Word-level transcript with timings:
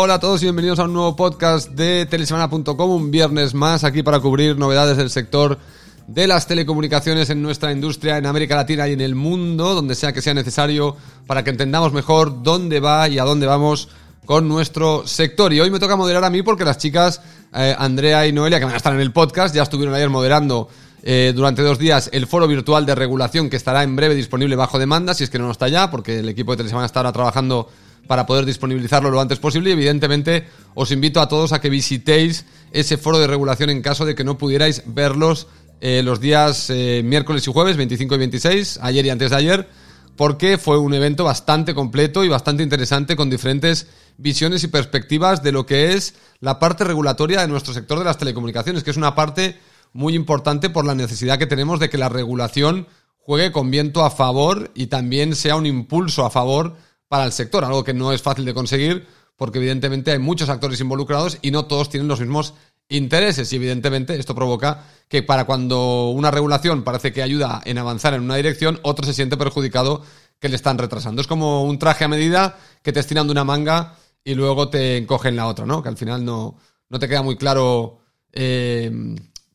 Hola 0.00 0.14
a 0.14 0.20
todos 0.20 0.40
y 0.42 0.44
bienvenidos 0.44 0.78
a 0.78 0.84
un 0.84 0.92
nuevo 0.92 1.16
podcast 1.16 1.70
de 1.70 2.06
telesemana.com, 2.06 2.88
un 2.88 3.10
viernes 3.10 3.52
más 3.52 3.82
aquí 3.82 4.04
para 4.04 4.20
cubrir 4.20 4.56
novedades 4.56 4.96
del 4.96 5.10
sector 5.10 5.58
de 6.06 6.28
las 6.28 6.46
telecomunicaciones 6.46 7.30
en 7.30 7.42
nuestra 7.42 7.72
industria, 7.72 8.16
en 8.16 8.26
América 8.26 8.54
Latina 8.54 8.86
y 8.86 8.92
en 8.92 9.00
el 9.00 9.16
mundo, 9.16 9.74
donde 9.74 9.96
sea 9.96 10.12
que 10.12 10.22
sea 10.22 10.34
necesario, 10.34 10.96
para 11.26 11.42
que 11.42 11.50
entendamos 11.50 11.92
mejor 11.92 12.44
dónde 12.44 12.78
va 12.78 13.08
y 13.08 13.18
a 13.18 13.24
dónde 13.24 13.48
vamos 13.48 13.88
con 14.24 14.46
nuestro 14.46 15.04
sector. 15.04 15.52
Y 15.52 15.58
hoy 15.58 15.68
me 15.68 15.80
toca 15.80 15.96
moderar 15.96 16.22
a 16.22 16.30
mí 16.30 16.42
porque 16.42 16.64
las 16.64 16.78
chicas 16.78 17.20
eh, 17.52 17.74
Andrea 17.76 18.24
y 18.24 18.32
Noelia, 18.32 18.60
que 18.60 18.66
van 18.66 18.74
a 18.74 18.76
estar 18.76 18.94
en 18.94 19.00
el 19.00 19.10
podcast, 19.10 19.52
ya 19.52 19.64
estuvieron 19.64 19.96
ayer 19.96 20.10
moderando 20.10 20.68
eh, 21.02 21.32
durante 21.34 21.62
dos 21.62 21.76
días 21.76 22.08
el 22.12 22.28
foro 22.28 22.46
virtual 22.46 22.86
de 22.86 22.94
regulación 22.94 23.50
que 23.50 23.56
estará 23.56 23.82
en 23.82 23.96
breve 23.96 24.14
disponible 24.14 24.54
bajo 24.54 24.78
demanda, 24.78 25.12
si 25.12 25.24
es 25.24 25.30
que 25.30 25.40
no 25.40 25.50
está 25.50 25.66
ya, 25.66 25.90
porque 25.90 26.20
el 26.20 26.28
equipo 26.28 26.52
de 26.52 26.58
Telesemana 26.58 26.86
está 26.86 27.00
ahora 27.00 27.10
trabajando 27.10 27.68
para 28.06 28.26
poder 28.26 28.44
disponibilizarlo 28.44 29.10
lo 29.10 29.20
antes 29.20 29.38
posible. 29.38 29.70
Y 29.70 29.72
evidentemente 29.74 30.46
os 30.74 30.90
invito 30.90 31.20
a 31.20 31.28
todos 31.28 31.52
a 31.52 31.60
que 31.60 31.70
visitéis 31.70 32.44
ese 32.72 32.96
foro 32.96 33.18
de 33.18 33.26
regulación 33.26 33.70
en 33.70 33.82
caso 33.82 34.04
de 34.04 34.14
que 34.14 34.24
no 34.24 34.38
pudierais 34.38 34.82
verlos 34.86 35.46
eh, 35.80 36.02
los 36.02 36.20
días 36.20 36.70
eh, 36.70 37.02
miércoles 37.04 37.46
y 37.46 37.52
jueves, 37.52 37.76
25 37.76 38.14
y 38.14 38.18
26, 38.18 38.80
ayer 38.82 39.06
y 39.06 39.10
antes 39.10 39.30
de 39.30 39.36
ayer, 39.36 39.68
porque 40.16 40.58
fue 40.58 40.78
un 40.78 40.92
evento 40.92 41.22
bastante 41.22 41.74
completo 41.74 42.24
y 42.24 42.28
bastante 42.28 42.64
interesante 42.64 43.14
con 43.14 43.30
diferentes 43.30 43.86
visiones 44.16 44.64
y 44.64 44.68
perspectivas 44.68 45.44
de 45.44 45.52
lo 45.52 45.66
que 45.66 45.92
es 45.92 46.14
la 46.40 46.58
parte 46.58 46.82
regulatoria 46.82 47.40
de 47.40 47.48
nuestro 47.48 47.72
sector 47.72 47.98
de 47.98 48.04
las 48.04 48.18
telecomunicaciones, 48.18 48.82
que 48.82 48.90
es 48.90 48.96
una 48.96 49.14
parte 49.14 49.56
muy 49.92 50.14
importante 50.14 50.70
por 50.70 50.84
la 50.84 50.96
necesidad 50.96 51.38
que 51.38 51.46
tenemos 51.46 51.78
de 51.78 51.88
que 51.88 51.98
la 51.98 52.08
regulación 52.08 52.88
juegue 53.20 53.52
con 53.52 53.70
viento 53.70 54.04
a 54.04 54.10
favor 54.10 54.70
y 54.74 54.86
también 54.86 55.36
sea 55.36 55.56
un 55.56 55.66
impulso 55.66 56.24
a 56.24 56.30
favor 56.30 56.76
para 57.08 57.24
el 57.24 57.32
sector, 57.32 57.64
algo 57.64 57.84
que 57.84 57.94
no 57.94 58.12
es 58.12 58.22
fácil 58.22 58.44
de 58.44 58.54
conseguir 58.54 59.06
porque 59.38 59.58
evidentemente 59.58 60.10
hay 60.10 60.18
muchos 60.18 60.48
actores 60.48 60.80
involucrados 60.80 61.38
y 61.40 61.52
no 61.52 61.66
todos 61.66 61.88
tienen 61.88 62.08
los 62.08 62.20
mismos 62.20 62.54
intereses 62.88 63.50
y 63.52 63.56
evidentemente 63.56 64.18
esto 64.18 64.34
provoca 64.34 64.84
que 65.08 65.22
para 65.22 65.44
cuando 65.44 66.08
una 66.08 66.30
regulación 66.30 66.82
parece 66.82 67.12
que 67.12 67.22
ayuda 67.22 67.60
en 67.64 67.78
avanzar 67.78 68.14
en 68.14 68.22
una 68.22 68.34
dirección, 68.34 68.80
otro 68.82 69.06
se 69.06 69.14
siente 69.14 69.36
perjudicado 69.36 70.02
que 70.40 70.48
le 70.48 70.56
están 70.56 70.76
retrasando. 70.76 71.22
Es 71.22 71.28
como 71.28 71.62
un 71.62 71.78
traje 71.78 72.04
a 72.04 72.08
medida 72.08 72.58
que 72.82 72.92
te 72.92 72.98
estiran 72.98 73.28
de 73.28 73.32
una 73.32 73.44
manga 73.44 73.94
y 74.24 74.34
luego 74.34 74.70
te 74.70 74.96
encogen 74.96 75.36
la 75.36 75.46
otra, 75.46 75.66
¿no? 75.66 75.84
Que 75.84 75.88
al 75.88 75.96
final 75.96 76.24
no, 76.24 76.56
no 76.88 76.98
te 76.98 77.08
queda 77.08 77.22
muy 77.22 77.36
claro 77.36 78.00
eh, 78.32 78.90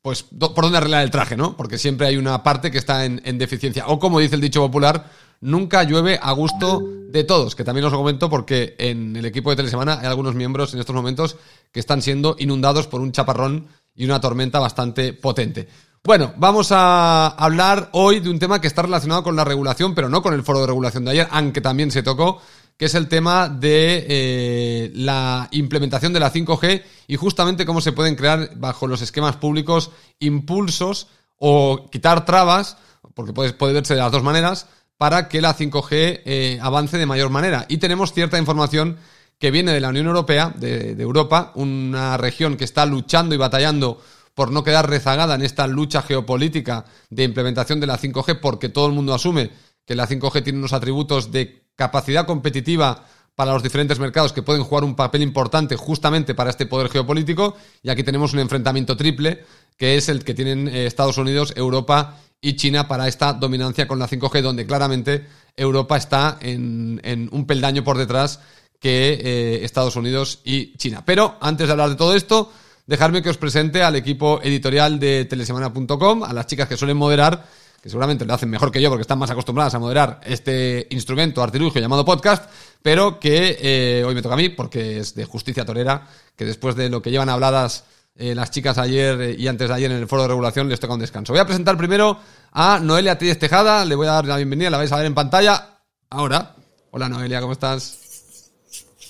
pues 0.03 0.21
por 0.21 0.65
dónde 0.65 0.77
arreglar 0.77 1.01
el 1.01 1.11
traje, 1.11 1.37
¿no? 1.37 1.55
Porque 1.55 1.77
siempre 1.77 2.05
hay 2.05 2.17
una 2.17 2.43
parte 2.43 2.69
que 2.69 2.77
está 2.77 3.05
en, 3.05 3.21
en, 3.23 3.37
deficiencia. 3.37 3.87
O 3.87 3.99
como 3.99 4.19
dice 4.19 4.35
el 4.35 4.41
dicho 4.41 4.59
popular, 4.59 5.09
nunca 5.39 5.83
llueve 5.83 6.19
a 6.21 6.33
gusto 6.33 6.83
de 7.07 7.23
todos, 7.23 7.55
que 7.55 7.63
también 7.63 7.85
os 7.85 7.91
lo 7.93 7.99
comento 7.99 8.29
porque 8.29 8.75
en 8.79 9.15
el 9.15 9.25
equipo 9.25 9.49
de 9.49 9.55
Telesemana 9.55 9.99
hay 10.01 10.07
algunos 10.07 10.35
miembros 10.35 10.73
en 10.73 10.81
estos 10.81 10.93
momentos 10.93 11.37
que 11.71 11.79
están 11.79 12.01
siendo 12.01 12.35
inundados 12.37 12.87
por 12.87 12.99
un 12.99 13.13
chaparrón 13.13 13.69
y 13.95 14.03
una 14.03 14.19
tormenta 14.19 14.59
bastante 14.59 15.13
potente. 15.13 15.69
Bueno, 16.03 16.33
vamos 16.35 16.73
a 16.73 17.27
hablar 17.27 17.87
hoy 17.93 18.19
de 18.19 18.29
un 18.29 18.39
tema 18.39 18.59
que 18.59 18.67
está 18.67 18.81
relacionado 18.81 19.23
con 19.23 19.37
la 19.37 19.45
regulación, 19.45 19.95
pero 19.95 20.09
no 20.09 20.21
con 20.21 20.33
el 20.33 20.43
foro 20.43 20.59
de 20.59 20.67
regulación 20.67 21.05
de 21.05 21.11
ayer, 21.11 21.27
aunque 21.31 21.61
también 21.61 21.91
se 21.91 22.03
tocó, 22.03 22.41
que 22.83 22.87
es 22.87 22.95
el 22.95 23.07
tema 23.07 23.47
de 23.47 24.05
eh, 24.09 24.91
la 24.93 25.47
implementación 25.51 26.11
de 26.11 26.19
la 26.19 26.33
5G 26.33 26.83
y 27.07 27.15
justamente 27.15 27.65
cómo 27.65 27.79
se 27.79 27.93
pueden 27.93 28.17
crear 28.17 28.49
bajo 28.57 28.87
los 28.87 29.01
esquemas 29.01 29.37
públicos 29.37 29.91
impulsos 30.19 31.07
o 31.37 31.89
quitar 31.89 32.25
trabas, 32.25 32.75
porque 33.13 33.31
puede, 33.31 33.53
puede 33.53 33.71
verse 33.71 33.93
de 33.93 34.01
las 34.01 34.11
dos 34.11 34.21
maneras, 34.21 34.67
para 34.97 35.29
que 35.29 35.39
la 35.39 35.55
5G 35.55 36.23
eh, 36.25 36.59
avance 36.61 36.97
de 36.97 37.05
mayor 37.05 37.29
manera. 37.29 37.65
Y 37.69 37.77
tenemos 37.77 38.11
cierta 38.11 38.37
información 38.37 38.97
que 39.39 39.49
viene 39.49 39.71
de 39.71 39.79
la 39.79 39.87
Unión 39.87 40.07
Europea, 40.07 40.53
de, 40.53 40.93
de, 40.93 41.03
Europa, 41.03 41.53
una 41.55 42.17
región 42.17 42.57
que 42.57 42.65
está 42.65 42.85
luchando 42.85 43.33
y 43.33 43.37
batallando 43.37 44.01
por 44.33 44.51
no 44.51 44.61
quedar 44.65 44.89
rezagada 44.89 45.35
en 45.35 45.43
esta 45.43 45.67
lucha 45.67 46.01
geopolítica 46.01 46.83
de 47.09 47.23
implementación 47.23 47.79
de 47.79 47.87
la 47.87 47.97
5G, 47.97 48.41
porque 48.41 48.67
todo 48.67 48.87
el 48.87 48.91
mundo 48.91 49.13
asume 49.13 49.51
que 49.85 49.95
la 49.95 50.07
5G 50.07 50.43
tiene 50.43 50.59
unos 50.59 50.73
atributos 50.73 51.31
de 51.31 51.65
capacidad 51.75 52.25
competitiva 52.25 53.05
para 53.35 53.53
los 53.53 53.63
diferentes 53.63 53.99
mercados 53.99 54.31
que 54.31 54.43
pueden 54.43 54.63
jugar 54.63 54.83
un 54.83 54.95
papel 54.95 55.23
importante 55.23 55.75
justamente 55.75 56.35
para 56.35 56.51
este 56.51 56.65
poder 56.65 56.89
geopolítico. 56.89 57.55
Y 57.81 57.89
aquí 57.89 58.03
tenemos 58.03 58.33
un 58.33 58.39
enfrentamiento 58.39 58.95
triple, 58.95 59.43
que 59.77 59.97
es 59.97 60.09
el 60.09 60.23
que 60.23 60.33
tienen 60.33 60.67
eh, 60.67 60.85
Estados 60.85 61.17
Unidos, 61.17 61.53
Europa 61.55 62.17
y 62.39 62.55
China 62.55 62.87
para 62.87 63.07
esta 63.07 63.33
dominancia 63.33 63.87
con 63.87 63.97
la 63.97 64.07
5G, 64.07 64.41
donde 64.41 64.65
claramente 64.65 65.25
Europa 65.55 65.97
está 65.97 66.37
en, 66.41 67.29
un 67.31 67.47
peldaño 67.47 67.83
por 67.83 67.97
detrás 67.97 68.39
que 68.79 69.13
eh, 69.13 69.65
Estados 69.65 69.95
Unidos 69.95 70.41
y 70.43 70.77
China. 70.77 71.03
Pero 71.05 71.37
antes 71.41 71.67
de 71.67 71.71
hablar 71.71 71.89
de 71.89 71.95
todo 71.95 72.15
esto, 72.15 72.51
dejarme 72.85 73.21
que 73.21 73.29
os 73.29 73.37
presente 73.37 73.81
al 73.81 73.95
equipo 73.95 74.41
editorial 74.43 74.99
de 74.99 75.25
telesemana.com, 75.25 76.23
a 76.23 76.33
las 76.33 76.47
chicas 76.47 76.67
que 76.67 76.77
suelen 76.77 76.97
moderar, 76.97 77.45
que 77.83 77.89
seguramente 77.89 78.23
lo 78.23 78.33
hacen 78.33 78.49
mejor 78.49 78.71
que 78.71 78.81
yo 78.81 78.87
porque 78.87 79.01
están 79.01 79.19
más 79.19 79.29
acostumbradas 79.29 79.75
a 79.75 79.79
moderar 79.79 80.21
este 80.23 80.87
instrumento 80.91 81.43
artilugio 81.43 81.81
llamado 81.81 82.05
podcast, 82.05 82.49
pero 82.81 83.19
que 83.19 83.57
eh, 83.59 84.05
hoy 84.05 84.15
me 84.15 84.21
toca 84.21 84.35
a 84.35 84.37
mí 84.37 84.47
porque 84.47 84.99
es 84.99 85.13
de 85.15 85.25
justicia 85.25 85.65
torera, 85.65 86.07
que 86.37 86.45
después 86.45 86.77
de 86.77 86.89
lo 86.89 87.01
que 87.01 87.11
llevan 87.11 87.27
habladas 87.27 87.83
eh, 88.15 88.33
las 88.35 88.51
chicas 88.51 88.77
ayer 88.77 89.37
y 89.37 89.49
antes 89.49 89.67
de 89.67 89.73
ayer 89.75 89.91
en 89.91 89.97
el 89.97 90.07
foro 90.07 90.21
de 90.21 90.29
regulación 90.29 90.69
les 90.69 90.79
toca 90.79 90.93
un 90.93 91.01
descanso. 91.01 91.33
Voy 91.33 91.41
a 91.41 91.45
presentar 91.45 91.75
primero 91.75 92.17
a 92.53 92.79
Noelia 92.79 93.17
Tríez 93.17 93.37
Tejada, 93.37 93.83
le 93.83 93.95
voy 93.95 94.07
a 94.07 94.11
dar 94.11 94.27
la 94.27 94.37
bienvenida, 94.37 94.69
la 94.69 94.77
vais 94.77 94.91
a 94.93 94.95
ver 94.95 95.07
en 95.07 95.13
pantalla 95.13 95.79
ahora. 96.09 96.55
Hola 96.91 97.09
Noelia, 97.09 97.41
¿cómo 97.41 97.51
estás? 97.51 97.99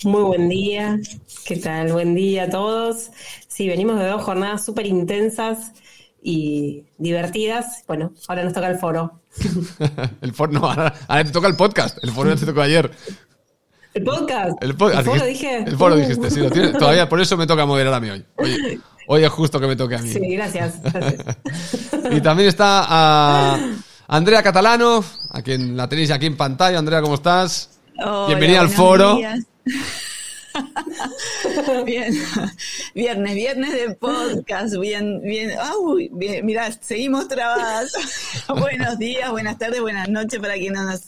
Muy 0.03 0.23
buen 0.23 0.50
día, 0.50 1.00
¿qué 1.45 1.57
tal? 1.57 1.94
Buen 1.94 2.16
día 2.16 2.45
a 2.45 2.50
todos. 2.50 3.11
Sí, 3.47 3.67
venimos 3.67 4.00
de 4.00 4.07
dos 4.07 4.23
jornadas 4.23 4.66
súper 4.66 4.88
intensas 4.88 5.73
y 6.23 6.85
divertidas. 6.97 7.84
Bueno, 7.88 8.13
ahora 8.28 8.44
nos 8.44 8.53
toca 8.53 8.67
el 8.67 8.79
foro. 8.79 9.19
el 10.22 10.34
foro, 10.34 10.53
no, 10.53 10.69
ahora, 10.69 10.94
ahora, 11.07 11.23
te 11.23 11.31
toca 11.31 11.47
el 11.47 11.56
podcast. 11.56 11.97
El 12.01 12.11
foro 12.11 12.29
ya 12.29 12.35
te 12.38 12.45
tocó 12.45 12.61
ayer. 12.61 12.89
¿El 13.94 14.03
podcast? 14.03 14.63
El, 14.63 14.75
po 14.75 14.89
¿El 14.89 15.03
foro 15.03 15.25
dije? 15.25 15.57
El 15.57 15.78
foro 15.78 15.95
dijiste, 15.95 16.31
sí, 16.31 16.39
lo 16.39 16.50
tienes, 16.50 16.73
todavía 16.79 17.07
por 17.07 17.22
eso 17.22 17.38
me 17.38 17.45
toca 17.45 17.66
moderar 17.66 17.94
a 17.94 18.00
mí 18.00 18.09
hoy. 18.09 18.25
Hoy, 18.38 18.81
hoy 19.07 19.23
es 19.23 19.29
justo 19.29 19.59
que 19.59 19.67
me 19.67 19.75
toque 19.75 19.95
a 19.95 20.00
mí. 20.00 20.09
Sí, 20.09 20.19
gracias. 20.19 20.81
gracias. 20.81 21.38
y 22.11 22.22
también 22.22 22.50
está 22.50 22.85
a 22.88 23.59
Andrea 24.07 24.41
Catalano, 24.41 25.03
a 25.29 25.41
quien 25.41 25.78
la 25.78 25.88
tenéis 25.88 26.09
aquí 26.11 26.25
en 26.25 26.38
pantalla. 26.38 26.79
Andrea, 26.79 27.01
¿cómo 27.01 27.16
estás? 27.16 27.79
Hola, 27.97 28.28
Bienvenida 28.28 28.61
al 28.61 28.69
foro. 28.69 29.17
Días. 29.17 29.45
bien, 31.86 32.14
viernes, 32.94 33.36
viernes 33.36 33.74
de 33.74 33.96
podcast, 33.96 34.78
bien, 34.78 35.22
bien, 35.22 35.52
uy, 35.80 36.09
bien, 36.14 36.46
mirá, 36.46 36.72
seguimos 36.72 37.28
trabadas. 37.28 37.91
Buenos 38.47 38.97
días, 38.97 39.30
buenas 39.31 39.58
tardes, 39.58 39.81
buenas 39.81 40.09
noches 40.09 40.40
para 40.40 40.56
quienes 40.56 40.81
nos, 40.81 41.02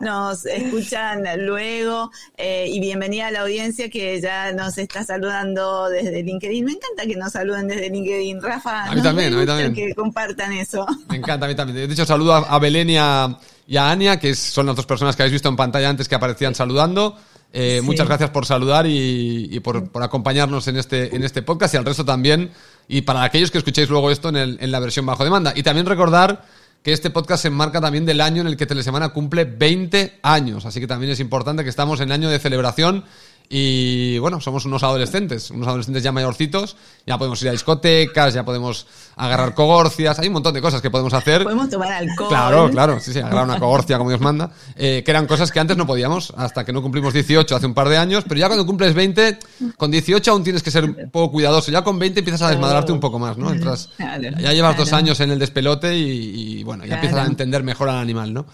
nos 0.00 0.46
escuchan 0.46 1.24
luego 1.44 2.10
eh, 2.36 2.66
y 2.68 2.80
bienvenida 2.80 3.28
a 3.28 3.30
la 3.30 3.40
audiencia 3.40 3.88
que 3.88 4.20
ya 4.20 4.52
nos 4.52 4.78
está 4.78 5.04
saludando 5.04 5.88
desde 5.88 6.22
LinkedIn. 6.22 6.64
Me 6.64 6.72
encanta 6.72 7.06
que 7.06 7.16
nos 7.16 7.32
saluden 7.32 7.68
desde 7.68 7.90
LinkedIn, 7.90 8.40
Rafa. 8.42 8.84
A 8.84 8.94
mí 8.94 9.02
también, 9.02 9.34
a 9.34 9.36
mí 9.38 9.46
también. 9.46 9.74
Que 9.74 9.94
compartan 9.94 10.52
eso. 10.52 10.86
Me 11.08 11.16
encanta, 11.16 11.46
a 11.46 11.48
mí 11.48 11.54
también. 11.54 11.86
De 11.86 11.92
hecho, 11.92 12.06
saludo 12.06 12.34
a, 12.34 12.38
a 12.38 12.58
Belén 12.58 12.90
y 12.90 12.96
a, 12.96 13.38
y 13.66 13.76
a 13.76 13.90
Ania, 13.90 14.18
que 14.18 14.34
son 14.34 14.66
las 14.66 14.76
dos 14.76 14.86
personas 14.86 15.14
que 15.14 15.22
habéis 15.22 15.34
visto 15.34 15.48
en 15.48 15.56
pantalla 15.56 15.88
antes 15.88 16.08
que 16.08 16.14
aparecían 16.14 16.54
saludando. 16.54 17.16
Eh, 17.52 17.78
sí. 17.80 17.86
Muchas 17.86 18.06
gracias 18.06 18.30
por 18.30 18.44
saludar 18.44 18.86
y, 18.86 19.48
y 19.50 19.60
por, 19.60 19.90
por, 19.90 20.02
acompañarnos 20.02 20.68
en 20.68 20.76
este, 20.76 21.14
en 21.16 21.24
este 21.24 21.42
podcast 21.42 21.74
y 21.74 21.76
al 21.76 21.84
resto 21.84 22.04
también. 22.04 22.50
Y 22.88 23.02
para 23.02 23.22
aquellos 23.22 23.50
que 23.50 23.58
escuchéis 23.58 23.88
luego 23.88 24.10
esto 24.10 24.28
en, 24.28 24.36
el, 24.36 24.58
en 24.60 24.70
la 24.70 24.80
versión 24.80 25.06
bajo 25.06 25.24
demanda. 25.24 25.52
Y 25.56 25.62
también 25.62 25.86
recordar 25.86 26.44
que 26.82 26.92
este 26.92 27.10
podcast 27.10 27.42
se 27.42 27.48
enmarca 27.48 27.80
también 27.80 28.06
del 28.06 28.20
año 28.20 28.42
en 28.42 28.46
el 28.46 28.56
que 28.56 28.66
Telesemana 28.66 29.10
cumple 29.10 29.44
20 29.44 30.20
años. 30.22 30.64
Así 30.64 30.80
que 30.80 30.86
también 30.86 31.12
es 31.12 31.20
importante 31.20 31.64
que 31.64 31.70
estamos 31.70 32.00
en 32.00 32.12
año 32.12 32.30
de 32.30 32.38
celebración. 32.38 33.04
Y 33.50 34.18
bueno, 34.18 34.40
somos 34.40 34.66
unos 34.66 34.82
adolescentes, 34.82 35.50
unos 35.50 35.66
adolescentes 35.66 36.02
ya 36.02 36.12
mayorcitos, 36.12 36.76
ya 37.06 37.16
podemos 37.16 37.40
ir 37.42 37.48
a 37.48 37.52
discotecas, 37.52 38.34
ya 38.34 38.44
podemos 38.44 38.86
agarrar 39.16 39.54
cogorcias, 39.54 40.18
hay 40.18 40.26
un 40.26 40.34
montón 40.34 40.52
de 40.52 40.60
cosas 40.60 40.82
que 40.82 40.90
podemos 40.90 41.14
hacer. 41.14 41.44
Podemos 41.44 41.70
tomar 41.70 41.90
alcohol. 41.92 42.28
Claro, 42.28 42.70
claro, 42.70 43.00
sí, 43.00 43.12
sí, 43.12 43.20
agarrar 43.20 43.44
una 43.44 43.58
cogorcia 43.58 43.96
como 43.96 44.10
Dios 44.10 44.20
manda, 44.20 44.50
eh, 44.76 45.02
que 45.02 45.10
eran 45.10 45.26
cosas 45.26 45.50
que 45.50 45.60
antes 45.60 45.78
no 45.78 45.86
podíamos, 45.86 46.34
hasta 46.36 46.64
que 46.64 46.74
no 46.74 46.82
cumplimos 46.82 47.14
18 47.14 47.56
hace 47.56 47.66
un 47.66 47.74
par 47.74 47.88
de 47.88 47.96
años, 47.96 48.24
pero 48.28 48.38
ya 48.38 48.48
cuando 48.48 48.66
cumples 48.66 48.92
20, 48.92 49.38
con 49.78 49.90
18 49.90 50.30
aún 50.30 50.44
tienes 50.44 50.62
que 50.62 50.70
ser 50.70 50.84
un 50.84 51.10
poco 51.10 51.32
cuidadoso, 51.32 51.70
ya 51.72 51.82
con 51.82 51.98
20 51.98 52.18
empiezas 52.20 52.42
a 52.42 52.50
desmadrarte 52.50 52.92
un 52.92 53.00
poco 53.00 53.18
más, 53.18 53.38
¿no? 53.38 53.50
Entras, 53.50 53.88
ya 53.98 54.52
llevas 54.52 54.76
dos 54.76 54.92
años 54.92 55.20
en 55.20 55.30
el 55.30 55.38
despelote 55.38 55.96
y, 55.96 56.58
y 56.58 56.64
bueno, 56.64 56.84
ya 56.84 56.96
empiezas 56.96 57.20
a 57.20 57.24
entender 57.26 57.62
mejor 57.62 57.88
al 57.88 57.96
animal, 57.96 58.34
¿no? 58.34 58.44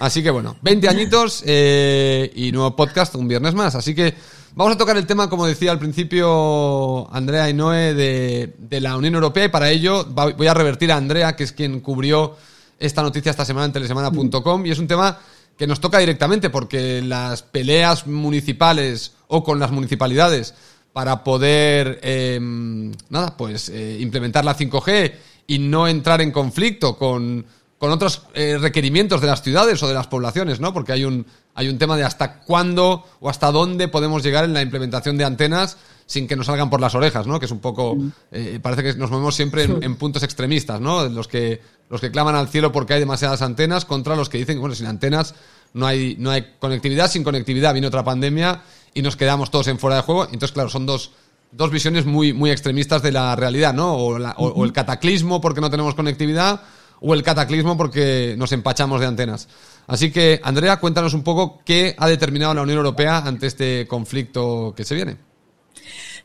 Así 0.00 0.22
que 0.22 0.30
bueno, 0.30 0.56
20 0.62 0.88
añitos 0.88 1.42
eh, 1.46 2.30
y 2.34 2.52
nuevo 2.52 2.74
podcast 2.76 3.14
un 3.14 3.28
viernes 3.28 3.54
más. 3.54 3.74
Así 3.74 3.94
que 3.94 4.14
vamos 4.54 4.74
a 4.74 4.78
tocar 4.78 4.96
el 4.96 5.06
tema, 5.06 5.28
como 5.28 5.46
decía 5.46 5.70
al 5.70 5.78
principio 5.78 7.12
Andrea 7.14 7.48
y 7.48 7.54
Noé, 7.54 7.94
de, 7.94 8.54
de 8.58 8.80
la 8.80 8.96
Unión 8.96 9.14
Europea 9.14 9.44
y 9.44 9.48
para 9.48 9.70
ello 9.70 10.04
voy 10.04 10.46
a 10.46 10.54
revertir 10.54 10.92
a 10.92 10.96
Andrea, 10.96 11.36
que 11.36 11.44
es 11.44 11.52
quien 11.52 11.80
cubrió 11.80 12.36
esta 12.78 13.02
noticia 13.02 13.30
esta 13.30 13.44
semana 13.44 13.66
en 13.66 13.72
telesemana.com 13.72 14.66
y 14.66 14.70
es 14.70 14.78
un 14.78 14.86
tema 14.86 15.18
que 15.56 15.66
nos 15.66 15.80
toca 15.80 15.98
directamente, 15.98 16.50
porque 16.50 17.00
las 17.02 17.42
peleas 17.42 18.06
municipales 18.06 19.12
o 19.28 19.42
con 19.42 19.58
las 19.58 19.70
municipalidades 19.70 20.54
para 20.92 21.24
poder, 21.24 21.98
em, 22.02 22.92
nada, 23.08 23.36
pues 23.36 23.68
eh, 23.68 23.98
implementar 24.00 24.44
la 24.44 24.54
5G 24.54 25.12
y 25.46 25.58
no 25.58 25.88
entrar 25.88 26.20
en 26.20 26.30
conflicto 26.30 26.96
con, 26.96 27.46
con 27.78 27.90
otros 27.90 28.22
eh, 28.34 28.56
requerimientos 28.58 29.20
de 29.20 29.26
las 29.26 29.42
ciudades 29.42 29.82
o 29.82 29.88
de 29.88 29.94
las 29.94 30.06
poblaciones, 30.06 30.60
¿no? 30.60 30.72
Porque 30.72 30.92
hay 30.92 31.04
un, 31.04 31.26
hay 31.54 31.68
un 31.68 31.78
tema 31.78 31.96
de 31.96 32.04
hasta 32.04 32.40
cuándo 32.40 33.04
o 33.20 33.28
hasta 33.28 33.52
dónde 33.52 33.88
podemos 33.88 34.22
llegar 34.22 34.44
en 34.44 34.54
la 34.54 34.62
implementación 34.62 35.18
de 35.18 35.24
antenas 35.24 35.76
sin 36.06 36.28
que 36.28 36.36
nos 36.36 36.46
salgan 36.46 36.70
por 36.70 36.80
las 36.80 36.94
orejas, 36.94 37.26
¿no? 37.26 37.38
Que 37.38 37.46
es 37.46 37.52
un 37.52 37.58
poco, 37.58 37.98
eh, 38.30 38.60
parece 38.62 38.82
que 38.82 38.94
nos 38.94 39.10
movemos 39.10 39.34
siempre 39.34 39.64
en, 39.64 39.96
puntos 39.96 40.22
extremistas, 40.22 40.80
¿no? 40.80 41.06
Los 41.08 41.28
que, 41.28 41.60
los 41.90 42.00
que 42.00 42.10
claman 42.10 42.36
al 42.36 42.48
cielo 42.48 42.72
porque 42.72 42.94
hay 42.94 43.00
demasiadas 43.00 43.42
antenas 43.42 43.84
contra 43.84 44.16
los 44.16 44.28
que 44.28 44.38
dicen 44.38 44.56
que, 44.56 44.60
bueno, 44.60 44.74
sin 44.74 44.86
antenas 44.86 45.34
no 45.74 45.86
hay, 45.86 46.16
no 46.18 46.30
hay 46.30 46.54
conectividad, 46.58 47.10
sin 47.10 47.24
conectividad 47.24 47.72
viene 47.72 47.88
otra 47.88 48.04
pandemia 48.04 48.62
y 48.94 49.02
nos 49.02 49.16
quedamos 49.16 49.50
todos 49.50 49.66
en 49.68 49.78
fuera 49.78 49.96
de 49.96 50.02
juego. 50.02 50.24
Entonces, 50.24 50.52
claro, 50.52 50.70
son 50.70 50.86
dos, 50.86 51.10
dos 51.52 51.70
visiones 51.70 52.06
muy, 52.06 52.32
muy 52.32 52.50
extremistas 52.50 53.02
de 53.02 53.12
la 53.12 53.36
realidad, 53.36 53.74
¿no? 53.74 53.94
O, 53.94 54.64
el 54.64 54.72
cataclismo 54.72 55.40
porque 55.40 55.60
no 55.60 55.70
tenemos 55.70 55.94
conectividad 55.94 56.62
o 57.00 57.14
el 57.14 57.22
cataclismo 57.22 57.76
porque 57.76 58.34
nos 58.38 58.52
empachamos 58.52 59.00
de 59.00 59.06
antenas. 59.06 59.48
Así 59.86 60.10
que, 60.10 60.40
Andrea, 60.42 60.78
cuéntanos 60.78 61.14
un 61.14 61.22
poco 61.22 61.60
qué 61.64 61.94
ha 61.98 62.08
determinado 62.08 62.54
la 62.54 62.62
Unión 62.62 62.78
Europea 62.78 63.18
ante 63.18 63.46
este 63.46 63.86
conflicto 63.86 64.74
que 64.76 64.84
se 64.84 64.94
viene. 64.94 65.16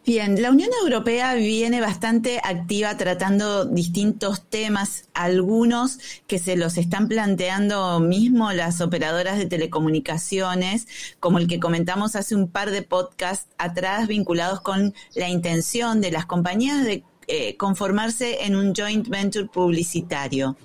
Bien, 0.04 0.42
la 0.42 0.50
Unión 0.50 0.72
Europea 0.82 1.36
viene 1.36 1.80
bastante 1.80 2.42
activa 2.44 2.98
tratando 2.98 3.66
distintos 3.66 4.42
temas, 4.50 5.08
algunos 5.14 6.00
que 6.26 6.40
se 6.40 6.56
los 6.56 6.80
están 6.80 7.08
planteando 7.08 8.00
mismo 8.00 8.52
las 8.52 8.82
operadoras 8.82 9.38
de 9.38 9.46
telecomunicaciones, 9.46 10.88
como 11.20 11.38
el 11.38 11.48
que 11.48 11.60
comentamos 11.60 12.16
hace 12.16 12.34
un 12.34 12.48
par 12.48 12.72
de 12.72 12.82
podcasts 12.82 13.48
atrás 13.60 14.08
vinculados 14.08 14.62
con 14.62 14.96
la 15.14 15.30
intención 15.30 16.02
de 16.02 16.10
las 16.10 16.26
compañías 16.26 16.84
de 16.84 17.04
eh, 17.34 17.56
conformarse 17.56 18.44
en 18.44 18.58
un 18.58 18.74
joint 18.76 19.08
venture 19.08 19.46
publicitario. 19.46 20.58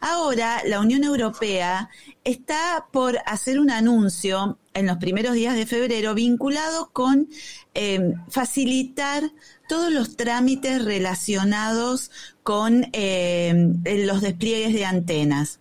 Ahora, 0.00 0.62
la 0.64 0.78
Unión 0.78 1.02
Europea 1.02 1.90
está 2.22 2.86
por 2.92 3.18
hacer 3.26 3.58
un 3.58 3.68
anuncio 3.68 4.56
en 4.74 4.86
los 4.86 4.98
primeros 4.98 5.34
días 5.34 5.56
de 5.56 5.66
febrero 5.66 6.14
vinculado 6.14 6.90
con 6.92 7.28
eh, 7.74 8.14
facilitar 8.28 9.32
todos 9.68 9.92
los 9.92 10.16
trámites 10.16 10.84
relacionados 10.84 12.12
con 12.44 12.86
eh, 12.92 13.72
los 14.06 14.20
despliegues 14.20 14.72
de 14.72 14.84
antenas. 14.84 15.58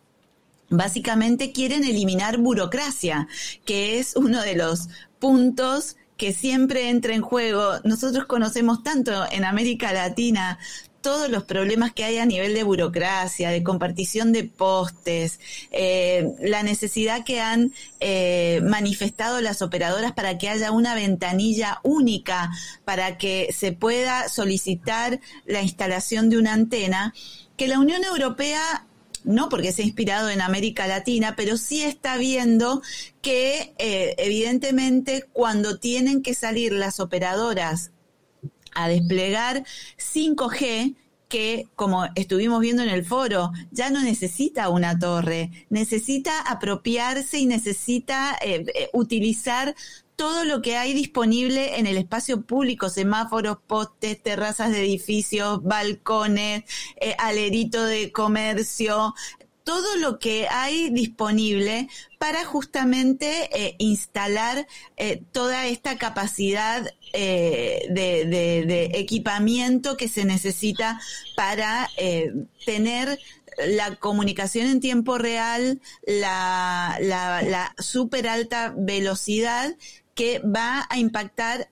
Básicamente 0.70 1.52
quieren 1.52 1.84
eliminar 1.84 2.38
burocracia, 2.38 3.28
que 3.66 3.98
es 3.98 4.16
uno 4.16 4.40
de 4.44 4.56
los 4.56 4.88
puntos 5.18 5.96
que 6.24 6.32
siempre 6.32 6.88
entra 6.88 7.14
en 7.14 7.22
juego. 7.22 7.82
Nosotros 7.84 8.28
conocemos 8.28 8.82
tanto 8.82 9.12
en 9.30 9.44
América 9.44 9.92
Latina 9.92 10.58
todos 11.02 11.30
los 11.30 11.44
problemas 11.44 11.92
que 11.92 12.06
hay 12.06 12.18
a 12.18 12.26
nivel 12.26 12.54
de 12.54 12.64
burocracia, 12.64 13.50
de 13.50 13.62
compartición 13.62 14.32
de 14.32 14.46
postes, 14.46 15.42
eh, 15.72 16.32
la 16.40 16.64
necesidad 16.64 17.26
que 17.26 17.42
han 17.42 17.74
eh, 18.00 18.62
manifestado 18.64 19.42
las 19.42 19.62
operadoras 19.62 20.14
para 20.14 20.38
que 20.38 20.48
haya 20.48 20.72
una 20.72 20.96
ventanilla 20.96 21.82
única 21.84 22.52
para 22.86 23.18
que 23.18 23.52
se 23.52 23.74
pueda 23.74 24.30
solicitar 24.30 25.20
la 25.46 25.62
instalación 25.62 26.30
de 26.30 26.38
una 26.38 26.54
antena, 26.54 27.14
que 27.58 27.68
la 27.68 27.80
Unión 27.80 28.02
Europea 28.06 28.86
no 29.24 29.50
porque 29.50 29.72
se 29.72 29.82
ha 29.82 29.86
inspirado 29.86 30.30
en 30.30 30.42
América 30.42 30.88
Latina, 30.88 31.36
pero 31.36 31.58
sí 31.58 31.82
está 31.84 32.18
viendo 32.18 32.82
que 33.22 33.74
eh, 33.78 34.16
evidentemente 34.18 35.26
cuando 35.34 35.80
tienen 35.80 36.22
que 36.22 36.34
salir 36.34 36.74
las 36.74 37.00
operadoras 37.00 37.92
a 38.76 38.88
desplegar 38.88 39.64
5G, 39.98 40.96
que, 41.34 41.68
como 41.76 42.06
estuvimos 42.14 42.62
viendo 42.62 42.84
en 42.84 42.90
el 42.90 43.04
foro, 43.04 43.52
ya 43.72 43.90
no 43.90 44.04
necesita 44.04 44.70
una 44.70 45.00
torre, 45.00 45.50
necesita 45.72 46.40
apropiarse 46.42 47.40
y 47.40 47.48
necesita 47.48 48.38
eh, 48.40 48.64
eh, 48.76 48.90
utilizar 48.94 49.74
todo 50.24 50.46
lo 50.46 50.62
que 50.62 50.78
hay 50.78 50.94
disponible 50.94 51.80
en 51.80 51.86
el 51.86 51.98
espacio 51.98 52.44
público, 52.44 52.88
semáforos, 52.88 53.58
postes, 53.68 54.24
terrazas 54.24 54.72
de 54.72 54.80
edificios, 54.80 55.62
balcones, 55.62 56.64
eh, 56.96 57.14
alerito 57.20 57.84
de 57.84 58.10
comercio, 58.14 59.14
todo 59.66 59.98
lo 59.98 60.20
que 60.20 60.48
hay 60.48 60.92
disponible 60.92 61.90
para 62.20 62.46
justamente 62.46 63.50
eh, 63.52 63.76
instalar 63.80 64.66
eh, 64.96 65.22
toda 65.34 65.68
esta 65.68 65.98
capacidad 65.98 66.90
de, 67.12 67.90
de, 67.92 68.92
equipamiento 68.94 69.98
que 69.98 70.08
se 70.08 70.24
necesita 70.24 71.02
para 71.36 71.90
tener 72.66 73.20
la 73.68 73.98
comunicación 73.98 74.68
en 74.68 74.80
tiempo 74.80 75.20
real, 75.20 75.80
la, 76.08 76.98
la, 77.02 77.44
la 77.44 77.76
super 77.78 78.28
alta 78.28 78.74
velocidad 78.76 79.76
que 80.16 80.40
va 80.40 80.86
a 80.90 80.98
impactar 80.98 81.70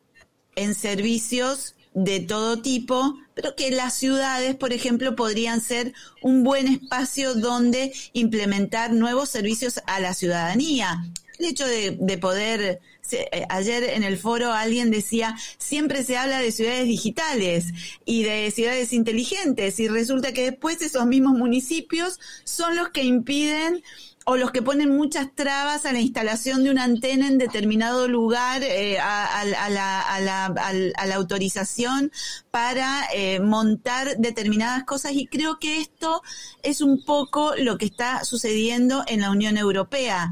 en 0.55 0.75
servicios 0.75 1.75
de 1.93 2.21
todo 2.21 2.61
tipo, 2.61 3.17
pero 3.33 3.55
que 3.55 3.71
las 3.71 3.95
ciudades, 3.95 4.55
por 4.55 4.73
ejemplo, 4.73 5.15
podrían 5.15 5.61
ser 5.61 5.93
un 6.21 6.43
buen 6.43 6.67
espacio 6.67 7.35
donde 7.35 7.93
implementar 8.13 8.93
nuevos 8.93 9.29
servicios 9.29 9.81
a 9.87 9.99
la 9.99 10.13
ciudadanía. 10.13 11.03
El 11.37 11.45
hecho 11.47 11.65
de, 11.65 12.17
poder, 12.19 12.79
eh, 13.11 13.45
ayer 13.49 13.83
en 13.83 14.03
el 14.03 14.17
foro 14.17 14.53
alguien 14.53 14.91
decía, 14.91 15.35
siempre 15.57 16.03
se 16.03 16.15
habla 16.15 16.39
de 16.39 16.51
ciudades 16.51 16.85
digitales 16.85 17.65
y 18.05 18.23
de 18.23 18.51
ciudades 18.51 18.93
inteligentes 18.93 19.79
y 19.79 19.87
resulta 19.87 20.33
que 20.33 20.51
después 20.51 20.81
esos 20.81 21.05
mismos 21.07 21.33
municipios 21.33 22.19
son 22.43 22.75
los 22.75 22.89
que 22.89 23.03
impiden 23.03 23.83
o 24.25 24.37
los 24.37 24.51
que 24.51 24.61
ponen 24.61 24.95
muchas 24.95 25.33
trabas 25.33 25.85
a 25.85 25.93
la 25.93 25.99
instalación 25.99 26.63
de 26.63 26.69
una 26.69 26.83
antena 26.83 27.27
en 27.27 27.37
determinado 27.37 28.07
lugar, 28.07 28.61
eh, 28.63 28.99
a, 28.99 29.43
la, 29.45 31.15
autorización 31.15 32.11
para 32.51 33.07
eh, 33.13 33.39
montar 33.39 34.17
determinadas 34.17 34.83
cosas. 34.83 35.13
Y 35.13 35.27
creo 35.27 35.59
que 35.59 35.79
esto 35.79 36.21
es 36.63 36.81
un 36.81 37.03
poco 37.03 37.53
lo 37.57 37.77
que 37.77 37.85
está 37.85 38.23
sucediendo 38.23 39.03
en 39.07 39.21
la 39.21 39.31
Unión 39.31 39.57
Europea. 39.57 40.31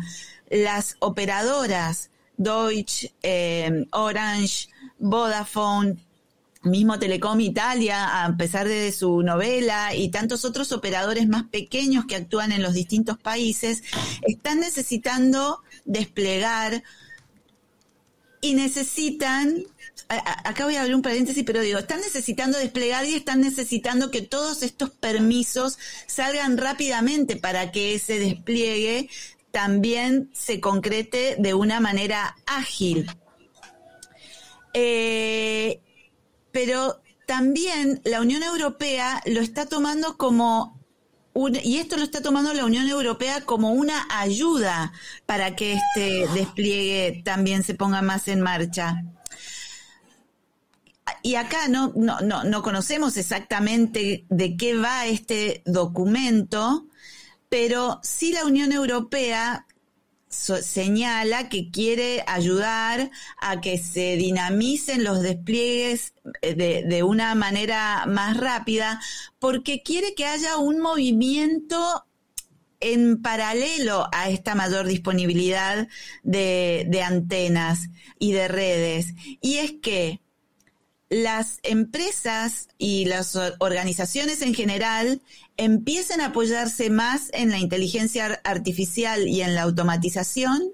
Las 0.49 0.95
operadoras, 0.99 2.11
Deutsche, 2.37 3.13
eh, 3.23 3.85
Orange, 3.91 4.69
Vodafone, 4.99 5.97
mismo 6.61 6.99
Telecom 6.99 7.39
Italia, 7.39 8.25
a 8.25 8.35
pesar 8.35 8.67
de 8.67 8.91
su 8.91 9.21
novela, 9.21 9.95
y 9.95 10.09
tantos 10.09 10.43
otros 10.45 10.71
operadores 10.71 11.27
más 11.27 11.43
pequeños 11.45 12.05
que 12.05 12.15
actúan 12.15 12.51
en 12.51 12.61
los 12.61 12.73
distintos 12.73 13.17
países, 13.17 13.83
están 14.27 14.59
necesitando 14.59 15.61
desplegar 15.85 16.83
y 18.41 18.53
necesitan, 18.53 19.63
acá 20.07 20.65
voy 20.65 20.75
a 20.75 20.81
abrir 20.81 20.95
un 20.95 21.01
paréntesis, 21.01 21.43
pero 21.45 21.61
digo, 21.61 21.79
están 21.79 22.01
necesitando 22.01 22.57
desplegar 22.57 23.05
y 23.05 23.15
están 23.15 23.41
necesitando 23.41 24.11
que 24.11 24.21
todos 24.21 24.63
estos 24.63 24.91
permisos 24.91 25.77
salgan 26.07 26.57
rápidamente 26.57 27.35
para 27.35 27.71
que 27.71 27.95
ese 27.95 28.19
despliegue 28.19 29.09
también 29.51 30.29
se 30.33 30.59
concrete 30.59 31.35
de 31.39 31.53
una 31.53 31.79
manera 31.79 32.37
ágil. 32.45 33.09
Eh, 34.73 35.81
pero 36.51 37.01
también 37.27 38.01
la 38.05 38.21
Unión 38.21 38.43
Europea 38.43 39.21
lo 39.25 39.41
está 39.41 39.67
tomando 39.67 40.17
como 40.17 40.79
un, 41.33 41.55
y 41.55 41.77
esto 41.77 41.95
lo 41.95 42.03
está 42.03 42.21
tomando 42.21 42.53
la 42.53 42.65
Unión 42.65 42.87
Europea 42.87 43.41
como 43.41 43.71
una 43.71 44.07
ayuda 44.09 44.91
para 45.25 45.55
que 45.55 45.73
este 45.73 46.27
despliegue 46.33 47.21
también 47.23 47.63
se 47.63 47.75
ponga 47.75 48.01
más 48.01 48.27
en 48.27 48.41
marcha. 48.41 49.03
Y 51.21 51.35
acá 51.35 51.67
no, 51.67 51.91
no, 51.95 52.19
no, 52.21 52.43
no 52.43 52.61
conocemos 52.61 53.17
exactamente 53.17 54.25
de 54.29 54.57
qué 54.57 54.75
va 54.75 55.05
este 55.05 55.61
documento, 55.65 56.87
pero 57.49 57.99
sí 58.03 58.31
la 58.31 58.45
Unión 58.45 58.71
Europea 58.71 59.65
señala 60.29 61.49
que 61.49 61.71
quiere 61.71 62.23
ayudar 62.27 63.09
a 63.41 63.61
que 63.61 63.77
se 63.77 64.15
dinamicen 64.15 65.03
los 65.03 65.21
despliegues 65.21 66.13
eh, 66.41 66.53
de, 66.53 66.83
de, 66.83 67.03
una 67.03 67.33
manera 67.35 68.05
más 68.07 68.37
rápida, 68.37 69.01
porque 69.39 69.81
quiere 69.81 70.13
que 70.13 70.25
haya 70.25 70.57
un 70.57 70.79
movimiento 70.79 72.05
en 72.79 73.21
paralelo 73.21 74.07
a 74.13 74.29
esta 74.29 74.55
mayor 74.55 74.87
disponibilidad 74.87 75.87
de, 76.23 76.85
de 76.87 77.01
antenas 77.01 77.89
y 78.19 78.31
de 78.31 78.47
redes. 78.47 79.13
Y 79.41 79.57
es 79.57 79.73
que 79.81 80.21
las 81.09 81.59
empresas 81.63 82.67
y 82.77 83.05
las 83.05 83.35
organizaciones 83.57 84.41
en 84.41 84.53
general 84.53 85.21
empiecen 85.57 86.21
a 86.21 86.27
apoyarse 86.27 86.89
más 86.89 87.29
en 87.33 87.49
la 87.49 87.57
inteligencia 87.57 88.39
artificial 88.43 89.27
y 89.27 89.41
en 89.41 89.55
la 89.55 89.63
automatización 89.63 90.73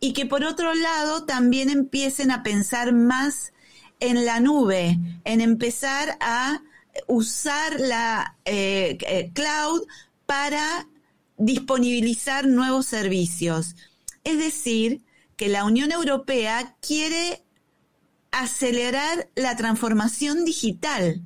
y 0.00 0.12
que 0.12 0.26
por 0.26 0.44
otro 0.44 0.72
lado 0.74 1.24
también 1.24 1.70
empiecen 1.70 2.30
a 2.30 2.42
pensar 2.42 2.92
más 2.92 3.52
en 4.00 4.24
la 4.24 4.40
nube, 4.40 4.98
en 5.24 5.40
empezar 5.40 6.16
a 6.20 6.62
usar 7.06 7.78
la 7.78 8.36
eh, 8.44 8.96
eh, 9.00 9.30
cloud 9.34 9.82
para 10.24 10.88
disponibilizar 11.36 12.46
nuevos 12.46 12.86
servicios. 12.86 13.76
Es 14.24 14.38
decir, 14.38 15.02
que 15.36 15.48
la 15.48 15.64
Unión 15.64 15.92
Europea 15.92 16.76
quiere 16.80 17.42
acelerar 18.30 19.28
la 19.34 19.56
transformación 19.56 20.44
digital, 20.44 21.22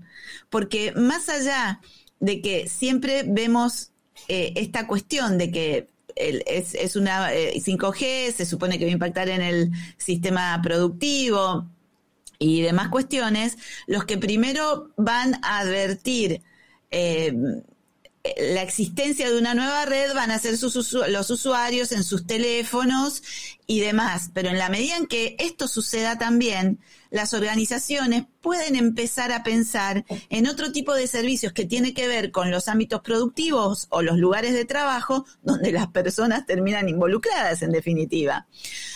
porque 0.51 0.93
más 0.93 1.29
allá 1.29 1.81
de 2.21 2.41
que 2.41 2.69
siempre 2.69 3.25
vemos 3.27 3.93
eh, 4.29 4.53
esta 4.57 4.87
cuestión 4.87 5.39
de 5.39 5.51
que 5.51 5.89
es, 6.15 6.75
es, 6.75 6.97
una 6.97 7.31
5G, 7.31 8.03
eh, 8.03 8.33
se 8.33 8.47
supone 8.47 8.79
que 8.79 8.85
va 8.85 8.91
a 8.91 8.95
impactar 8.95 9.29
en 9.29 9.43
el 9.43 9.71
sistema 9.97 10.61
productivo 10.63 11.69
y 12.39 12.63
demás 12.63 12.89
cuestiones, 12.89 13.57
los 13.87 14.05
que 14.05 14.19
primero 14.19 14.91
van 14.97 15.37
a 15.43 15.61
advertir 15.61 16.43
eh, 16.91 17.33
la 18.25 18.63
existencia 18.63 19.31
de 19.31 19.39
una 19.39 19.55
nueva 19.55 19.85
red 19.85 20.15
van 20.15 20.31
a 20.31 20.39
ser 20.39 20.57
los 20.61 21.31
usuarios 21.31 21.91
en 21.91 22.05
sus 22.05 22.25
teléfonos 22.27 23.23
y 23.67 23.81
demás. 23.81 24.31
Pero 24.33 24.49
en 24.49 24.59
la 24.59 24.69
medida 24.69 24.97
en 24.97 25.07
que 25.07 25.35
esto 25.41 25.67
suceda 25.67 26.19
también, 26.19 26.79
las 27.11 27.35
organizaciones 27.35 28.25
pueden 28.41 28.77
empezar 28.77 29.33
a 29.33 29.43
pensar 29.43 30.05
en 30.31 30.47
otro 30.47 30.71
tipo 30.71 30.95
de 30.95 31.09
servicios 31.09 31.53
que 31.53 31.65
tiene 31.65 31.95
que 31.95 32.07
ver 32.07 32.31
con 32.31 32.51
los 32.51 32.69
ámbitos 32.69 33.01
productivos 33.03 33.89
o 33.91 34.03
los 34.03 34.19
lugares 34.19 34.55
de 34.55 34.65
trabajo 34.65 35.27
donde 35.43 35.73
las 35.73 35.89
personas 35.89 36.47
terminan 36.47 36.89
involucradas 36.89 37.63
en 37.63 37.73
definitiva. 37.73 38.47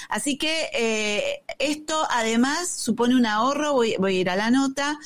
Así 0.09 0.39
que 0.39 0.71
eh, 0.73 1.43
esto 1.59 2.07
además 2.11 2.71
supone 2.71 3.17
un 3.17 3.27
ahorro, 3.27 3.73
voy, 3.73 3.97
a 4.01 4.11
ir 4.11 4.31
a 4.31 4.37
la 4.37 4.51
nota, 4.51 4.99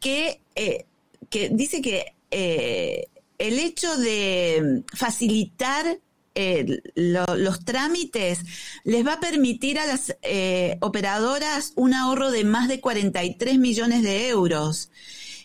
que, 0.00 0.40
eh, 0.56 0.84
que 1.30 1.48
dice 1.48 1.80
que 1.80 2.16
eh, 2.30 3.06
el 3.38 3.58
hecho 3.58 3.96
de 3.96 4.82
facilitar 4.92 5.98
eh, 6.40 6.80
los 6.94 7.64
trámites 7.64 8.40
les 8.84 9.04
va 9.04 9.14
a 9.14 9.20
permitir 9.20 9.78
a 9.78 9.86
las 9.86 10.16
eh, 10.22 10.76
operadoras 10.80 11.72
un 11.74 11.94
ahorro 11.94 12.30
de 12.30 12.44
más 12.44 12.68
de 12.68 12.80
43 12.80 13.58
millones 13.58 14.02
de 14.02 14.28
euros. 14.28 14.90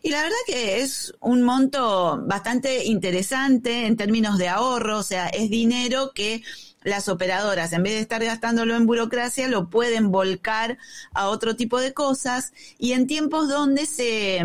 Y 0.03 0.09
la 0.09 0.21
verdad 0.21 0.37
que 0.45 0.81
es 0.81 1.13
un 1.19 1.41
monto 1.41 2.21
bastante 2.27 2.85
interesante 2.85 3.87
en 3.87 3.97
términos 3.97 4.37
de 4.37 4.49
ahorro, 4.49 4.99
o 4.99 5.03
sea, 5.03 5.29
es 5.29 5.49
dinero 5.49 6.11
que 6.13 6.43
las 6.83 7.07
operadoras, 7.07 7.73
en 7.73 7.83
vez 7.83 7.93
de 7.93 8.01
estar 8.01 8.23
gastándolo 8.23 8.75
en 8.75 8.85
burocracia, 8.85 9.47
lo 9.47 9.69
pueden 9.69 10.11
volcar 10.11 10.77
a 11.13 11.29
otro 11.29 11.55
tipo 11.55 11.79
de 11.79 11.93
cosas 11.93 12.51
y 12.77 12.91
en 12.91 13.07
tiempos 13.07 13.47
donde 13.47 13.85
se 13.85 14.41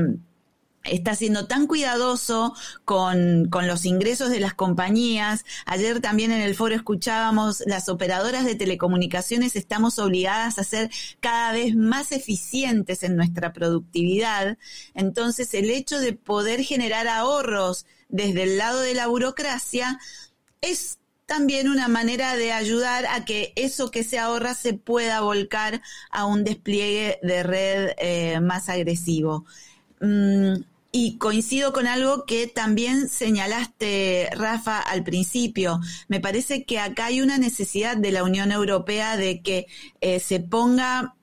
está 0.85 1.14
siendo 1.14 1.47
tan 1.47 1.66
cuidadoso 1.66 2.54
con, 2.85 3.49
con, 3.50 3.66
los 3.66 3.85
ingresos 3.85 4.30
de 4.30 4.40
las 4.40 4.54
compañías. 4.54 5.44
Ayer 5.66 6.00
también 6.00 6.32
en 6.32 6.40
el 6.40 6.54
foro 6.54 6.75
escuchábamos, 6.75 7.62
las 7.66 7.88
operadoras 7.88 8.44
de 8.44 8.54
telecomunicaciones 8.54 9.56
estamos 9.56 9.99
obligadas 9.99 10.58
a 10.58 10.64
ser 10.64 10.90
cada 11.20 11.52
vez 11.52 11.76
más 11.76 12.12
eficientes 12.12 13.02
en 13.02 13.16
nuestra 13.16 13.52
productividad. 13.52 14.58
Entonces, 14.94 15.52
el 15.54 15.70
hecho 15.70 16.00
de 16.00 16.12
poder 16.12 16.62
generar 16.62 17.08
ahorros 17.08 17.87
desde 18.08 18.44
el 18.44 18.58
lado 18.58 18.80
de 18.80 18.94
la 18.94 19.06
burocracia 19.06 19.99
es 20.61 20.99
también 21.26 21.68
una 21.68 21.88
manera 21.88 22.37
de 22.37 22.52
ayudar 22.52 23.04
a 23.06 23.26
que 23.26 23.52
eso 23.54 23.90
que 23.90 24.02
se 24.02 24.18
ahorra 24.18 24.54
se 24.54 24.73
pueda 24.73 25.20
volcar 25.20 25.82
a 26.11 26.25
un 26.25 26.42
despliegue 26.42 27.18
de 27.23 27.42
red 27.42 27.90
eh, 27.99 28.40
más 28.40 28.70
agresivo. 28.70 29.44
Mm, 30.00 30.62
y 30.90 31.19
coincido 31.19 31.73
con 31.73 31.87
algo 31.87 32.25
que 32.25 32.47
también 32.47 33.09
señalaste, 33.09 34.31
Rafa, 34.33 34.81
al 34.81 35.05
principio. 35.05 35.81
Me 36.09 36.21
parece 36.21 36.64
que 36.64 36.78
acá 36.78 37.07
hay 37.07 37.21
una 37.21 37.38
necesidad 37.38 37.97
de 37.97 38.12
la 38.12 38.25
Unión 38.25 38.52
Europea 38.52 39.17
de 39.17 39.43
que 39.43 39.67
eh, 40.00 40.19
se 40.21 40.40
ponga 40.40 41.14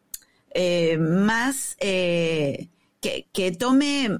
eh, 0.51 0.97
más, 0.97 1.77
eh, 1.79 2.69
que, 3.01 3.27
que 3.33 3.51
tome 3.51 4.19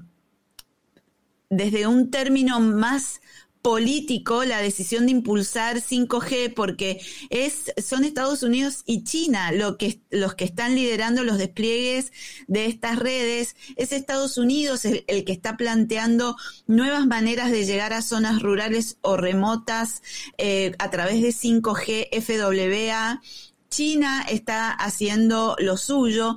desde 1.48 1.86
un 1.86 2.10
término 2.10 2.58
más 2.60 3.20
político 3.66 4.44
la 4.44 4.60
decisión 4.60 5.06
de 5.06 5.10
impulsar 5.10 5.78
5G 5.78 6.54
porque 6.54 7.00
es 7.30 7.72
son 7.84 8.04
Estados 8.04 8.44
Unidos 8.44 8.84
y 8.86 9.02
China 9.02 9.50
lo 9.50 9.76
que, 9.76 9.98
los 10.08 10.36
que 10.36 10.44
están 10.44 10.76
liderando 10.76 11.24
los 11.24 11.36
despliegues 11.36 12.12
de 12.46 12.66
estas 12.66 12.96
redes. 12.96 13.56
Es 13.74 13.90
Estados 13.90 14.38
Unidos 14.38 14.84
el, 14.84 15.24
que 15.24 15.32
está 15.32 15.56
planteando 15.56 16.36
nuevas 16.68 17.08
maneras 17.08 17.50
de 17.50 17.64
llegar 17.64 17.92
a 17.92 18.02
zonas 18.02 18.40
rurales 18.40 18.98
o 19.00 19.16
remotas 19.16 20.00
eh, 20.38 20.76
a 20.78 20.88
través 20.92 21.20
de 21.20 21.30
5G 21.30 22.22
FWA. 22.22 23.20
China 23.68 24.24
está 24.28 24.70
haciendo 24.70 25.56
lo 25.58 25.76
suyo 25.76 26.36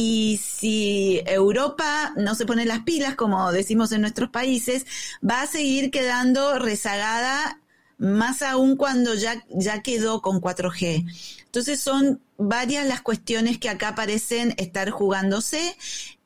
y 0.00 0.38
si 0.40 1.20
Europa 1.26 2.12
no 2.16 2.36
se 2.36 2.46
pone 2.46 2.64
las 2.64 2.84
pilas, 2.84 3.16
como 3.16 3.50
decimos 3.50 3.90
en 3.90 4.02
nuestros 4.02 4.30
países, 4.30 4.86
va 5.28 5.42
a 5.42 5.48
seguir 5.48 5.90
quedando 5.90 6.60
rezagada 6.60 7.60
más 7.96 8.42
aún 8.42 8.76
cuando 8.76 9.14
ya, 9.14 9.44
ya 9.50 9.82
quedó 9.82 10.22
con 10.22 10.40
4G. 10.40 11.04
Entonces 11.46 11.80
son 11.80 12.20
varias 12.36 12.86
las 12.86 13.02
cuestiones 13.02 13.58
que 13.58 13.70
acá 13.70 13.96
parecen 13.96 14.54
estar 14.56 14.90
jugándose. 14.90 15.76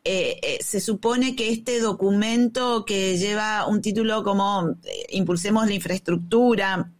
Eh, 0.05 0.39
eh, 0.43 0.59
se 0.63 0.79
supone 0.79 1.35
que 1.35 1.51
este 1.51 1.81
documento 1.81 2.85
que 2.85 3.17
lleva 3.17 3.67
un 3.67 3.81
título 3.81 4.23
como 4.23 4.77
eh, 4.85 5.07
Impulsemos 5.13 5.67
la 5.67 5.73
infraestructura, 5.73 6.93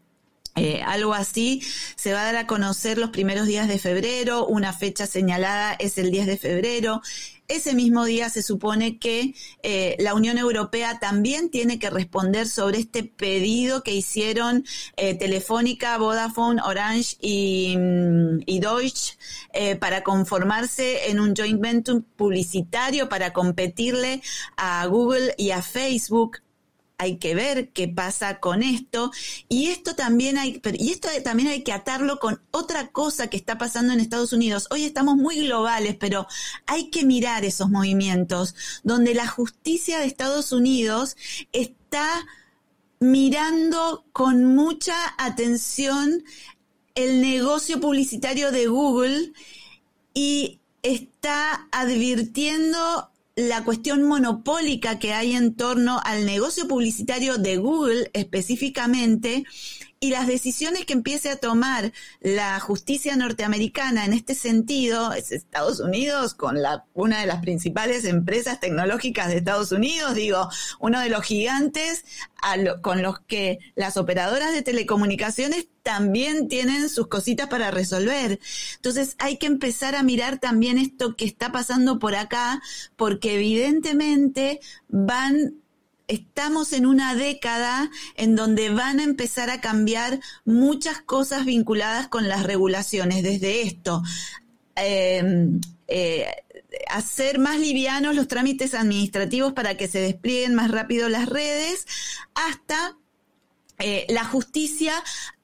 eh, 0.55 0.83
algo 0.83 1.15
así 1.15 1.63
se 1.97 2.13
va 2.13 2.23
a 2.23 2.25
dar 2.25 2.37
a 2.37 2.47
conocer 2.47 2.99
los 2.99 3.11
primeros 3.11 3.47
días 3.47 3.69
de 3.69 3.79
febrero, 3.79 4.47
una 4.47 4.75
fecha 4.75 5.07
señalada 5.07 5.73
es 5.79 5.97
el 5.97 6.11
10 6.11 6.27
de 6.27 6.37
febrero. 6.37 7.01
Ese 7.49 7.75
mismo 7.75 8.05
día 8.05 8.31
se 8.31 8.43
supone 8.43 8.99
que 8.99 9.35
eh, 9.63 9.97
la 9.99 10.15
Unión 10.15 10.39
Europea 10.39 10.99
también 11.01 11.51
tiene 11.51 11.79
que 11.79 11.91
responder 11.91 12.49
sobre 12.49 12.79
este 12.79 13.03
pedido 13.03 13.83
que 13.83 13.95
hicieron 13.95 14.65
eh, 14.97 15.15
Telefónica, 15.15 15.99
Vodafone, 15.99 16.63
Orange 16.63 17.17
y, 17.21 17.75
mm, 17.77 18.43
y 18.47 18.61
Deutsche 18.61 19.17
para 19.81 20.03
conformarse 20.03 21.11
en 21.11 21.21
un 21.21 21.35
joint 21.37 21.61
venture 21.61 22.01
publicitario 22.17 23.09
para 23.09 23.33
competirle 23.33 24.23
a 24.57 24.87
Google 24.87 25.35
y 25.37 25.51
a 25.51 25.61
Facebook 25.61 26.39
hay 27.03 27.17
que 27.17 27.35
ver 27.35 27.71
qué 27.71 27.89
pasa 27.89 28.39
con 28.39 28.63
esto. 28.63 29.11
Y 29.49 29.69
esto 29.69 29.97
también 29.97 30.39
hay, 30.39 30.63
y 30.75 30.93
esto 30.93 31.09
también 31.25 31.49
hay 31.49 31.63
que 31.63 31.73
atarlo 31.73 32.21
con 32.21 32.41
otra 32.53 32.89
cosa 32.89 33.29
que 33.29 33.37
está 33.37 33.59
pasando 33.59 33.93
en 33.93 33.99
Estados 34.01 34.33
Unidos. 34.33 34.69
Hoy 34.71 34.85
estamos 34.85 35.17
muy 35.17 35.41
globales, 35.41 35.97
pero 35.99 36.29
hay 36.67 36.91
que 36.91 37.05
mirar 37.05 37.45
esos 37.45 37.71
movimientos 37.71 38.55
donde 38.85 39.15
la 39.15 39.27
justicia 39.27 39.99
de 39.99 40.07
Estados 40.07 40.53
Unidos 40.53 41.17
está 41.53 42.25
mirando 43.01 44.05
con 44.13 44.45
mucha 44.45 44.95
atención 45.19 46.23
el 46.95 47.21
negocio 47.21 47.81
publicitario 47.81 48.53
de 48.53 48.69
Google 48.69 49.33
y 50.15 50.61
está 50.83 51.69
advirtiendo 51.73 53.12
la 53.37 53.65
cuestión 53.65 54.03
monopólica 54.03 54.99
que 54.99 55.15
hay 55.15 55.33
en 55.33 55.55
torno 55.55 56.01
al 56.05 56.27
negocio 56.27 56.69
publicitario 56.69 57.39
de 57.39 57.57
Google 57.57 58.11
específicamente 58.13 59.45
y 60.03 60.11
las 60.11 60.27
decisiones 60.27 60.85
que 60.85 60.95
empiece 60.95 61.31
a 61.31 61.37
tomar 61.37 61.93
la 62.21 62.59
justicia 62.59 63.15
norteamericana 63.15 64.05
en 64.05 64.13
este 64.13 64.35
sentido, 64.35 65.13
es 65.13 65.31
Estados 65.31 65.79
Unidos 65.79 66.35
con 66.35 66.61
la, 66.61 66.85
una 66.93 67.21
de 67.21 67.29
las 67.29 67.41
principales 67.41 68.05
empresas 68.05 68.59
tecnológicas 68.59 69.29
de 69.29 69.37
Estados 69.37 69.71
Unidos, 69.71 70.17
digo, 70.17 70.49
uno 70.81 70.99
de 70.99 71.09
los 71.09 71.23
gigantes 71.23 72.05
con 72.81 73.01
los 73.01 73.21
que 73.21 73.61
las 73.77 73.97
operadoras 73.97 74.53
de 74.53 74.63
telecomunicaciones 74.63 75.69
también 75.85 76.49
tienen 76.49 76.89
sus 76.89 77.07
cositas 77.07 77.47
para 77.47 77.71
resolver. 77.71 78.41
Entonces 78.75 79.15
hay 79.21 79.37
que 79.37 79.47
empezar 79.47 79.95
a 79.95 80.03
mirar 80.03 80.41
también 80.41 80.79
esto 80.79 81.15
que 81.15 81.27
está 81.27 81.53
pasando 81.53 82.01
por 82.01 82.17
acá, 82.17 82.61
porque 82.97 83.37
evidentemente 83.37 84.59
van 84.89 85.63
estamos 86.09 86.73
en 86.73 86.87
una 86.87 87.15
década 87.15 87.91
en 88.17 88.37
donde 88.37 88.71
van 88.71 89.01
a 89.01 89.05
empezar 89.05 89.51
a 89.51 89.61
cambiar 89.61 90.21
muchas 90.45 91.01
cosas 91.01 91.45
vinculadas 91.45 92.09
con 92.09 92.29
las 92.29 92.43
regulaciones, 92.43 93.23
desde 93.23 93.63
esto. 93.63 94.03
Em, 94.75 95.61
eh, 95.89 96.27
hacer 96.89 97.39
más 97.39 97.59
livianos 97.59 98.15
los 98.15 98.29
trámites 98.29 98.75
administrativos 98.75 99.53
para 99.53 99.77
que 99.77 99.89
se 99.89 100.01
desplieguen 100.01 100.55
más 100.55 100.71
rápido 100.71 101.09
las 101.09 101.29
redes, 101.29 101.87
hasta 102.35 102.97
eh, 103.79 104.07
la 104.09 104.25
justicia 104.25 104.95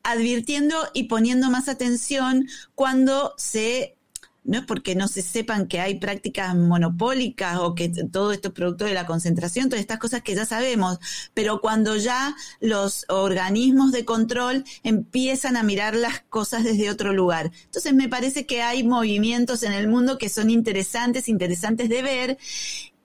advirtiendo 0.02 0.76
y 0.94 1.04
poniendo 1.04 1.50
más 1.50 1.68
atención 1.68 2.48
cuando 2.74 3.34
se 3.36 3.97
no 4.44 4.58
es 4.58 4.64
porque 4.64 4.94
no 4.94 5.08
se 5.08 5.22
sepan 5.22 5.66
que 5.66 5.80
hay 5.80 5.98
prácticas 5.98 6.54
monopólicas 6.54 7.58
o 7.58 7.74
que 7.74 7.90
todo 8.10 8.32
esto 8.32 8.48
es 8.48 8.54
producto 8.54 8.84
de 8.84 8.94
la 8.94 9.06
concentración, 9.06 9.68
todas 9.68 9.80
estas 9.80 9.98
cosas 9.98 10.22
que 10.22 10.34
ya 10.34 10.46
sabemos, 10.46 10.98
pero 11.34 11.60
cuando 11.60 11.96
ya 11.96 12.34
los 12.60 13.04
organismos 13.08 13.92
de 13.92 14.04
control 14.04 14.64
empiezan 14.82 15.56
a 15.56 15.62
mirar 15.62 15.94
las 15.94 16.20
cosas 16.20 16.64
desde 16.64 16.90
otro 16.90 17.12
lugar. 17.12 17.50
Entonces 17.64 17.92
me 17.94 18.08
parece 18.08 18.46
que 18.46 18.62
hay 18.62 18.84
movimientos 18.84 19.62
en 19.62 19.72
el 19.72 19.88
mundo 19.88 20.18
que 20.18 20.28
son 20.28 20.50
interesantes, 20.50 21.28
interesantes 21.28 21.88
de 21.88 22.02
ver 22.02 22.38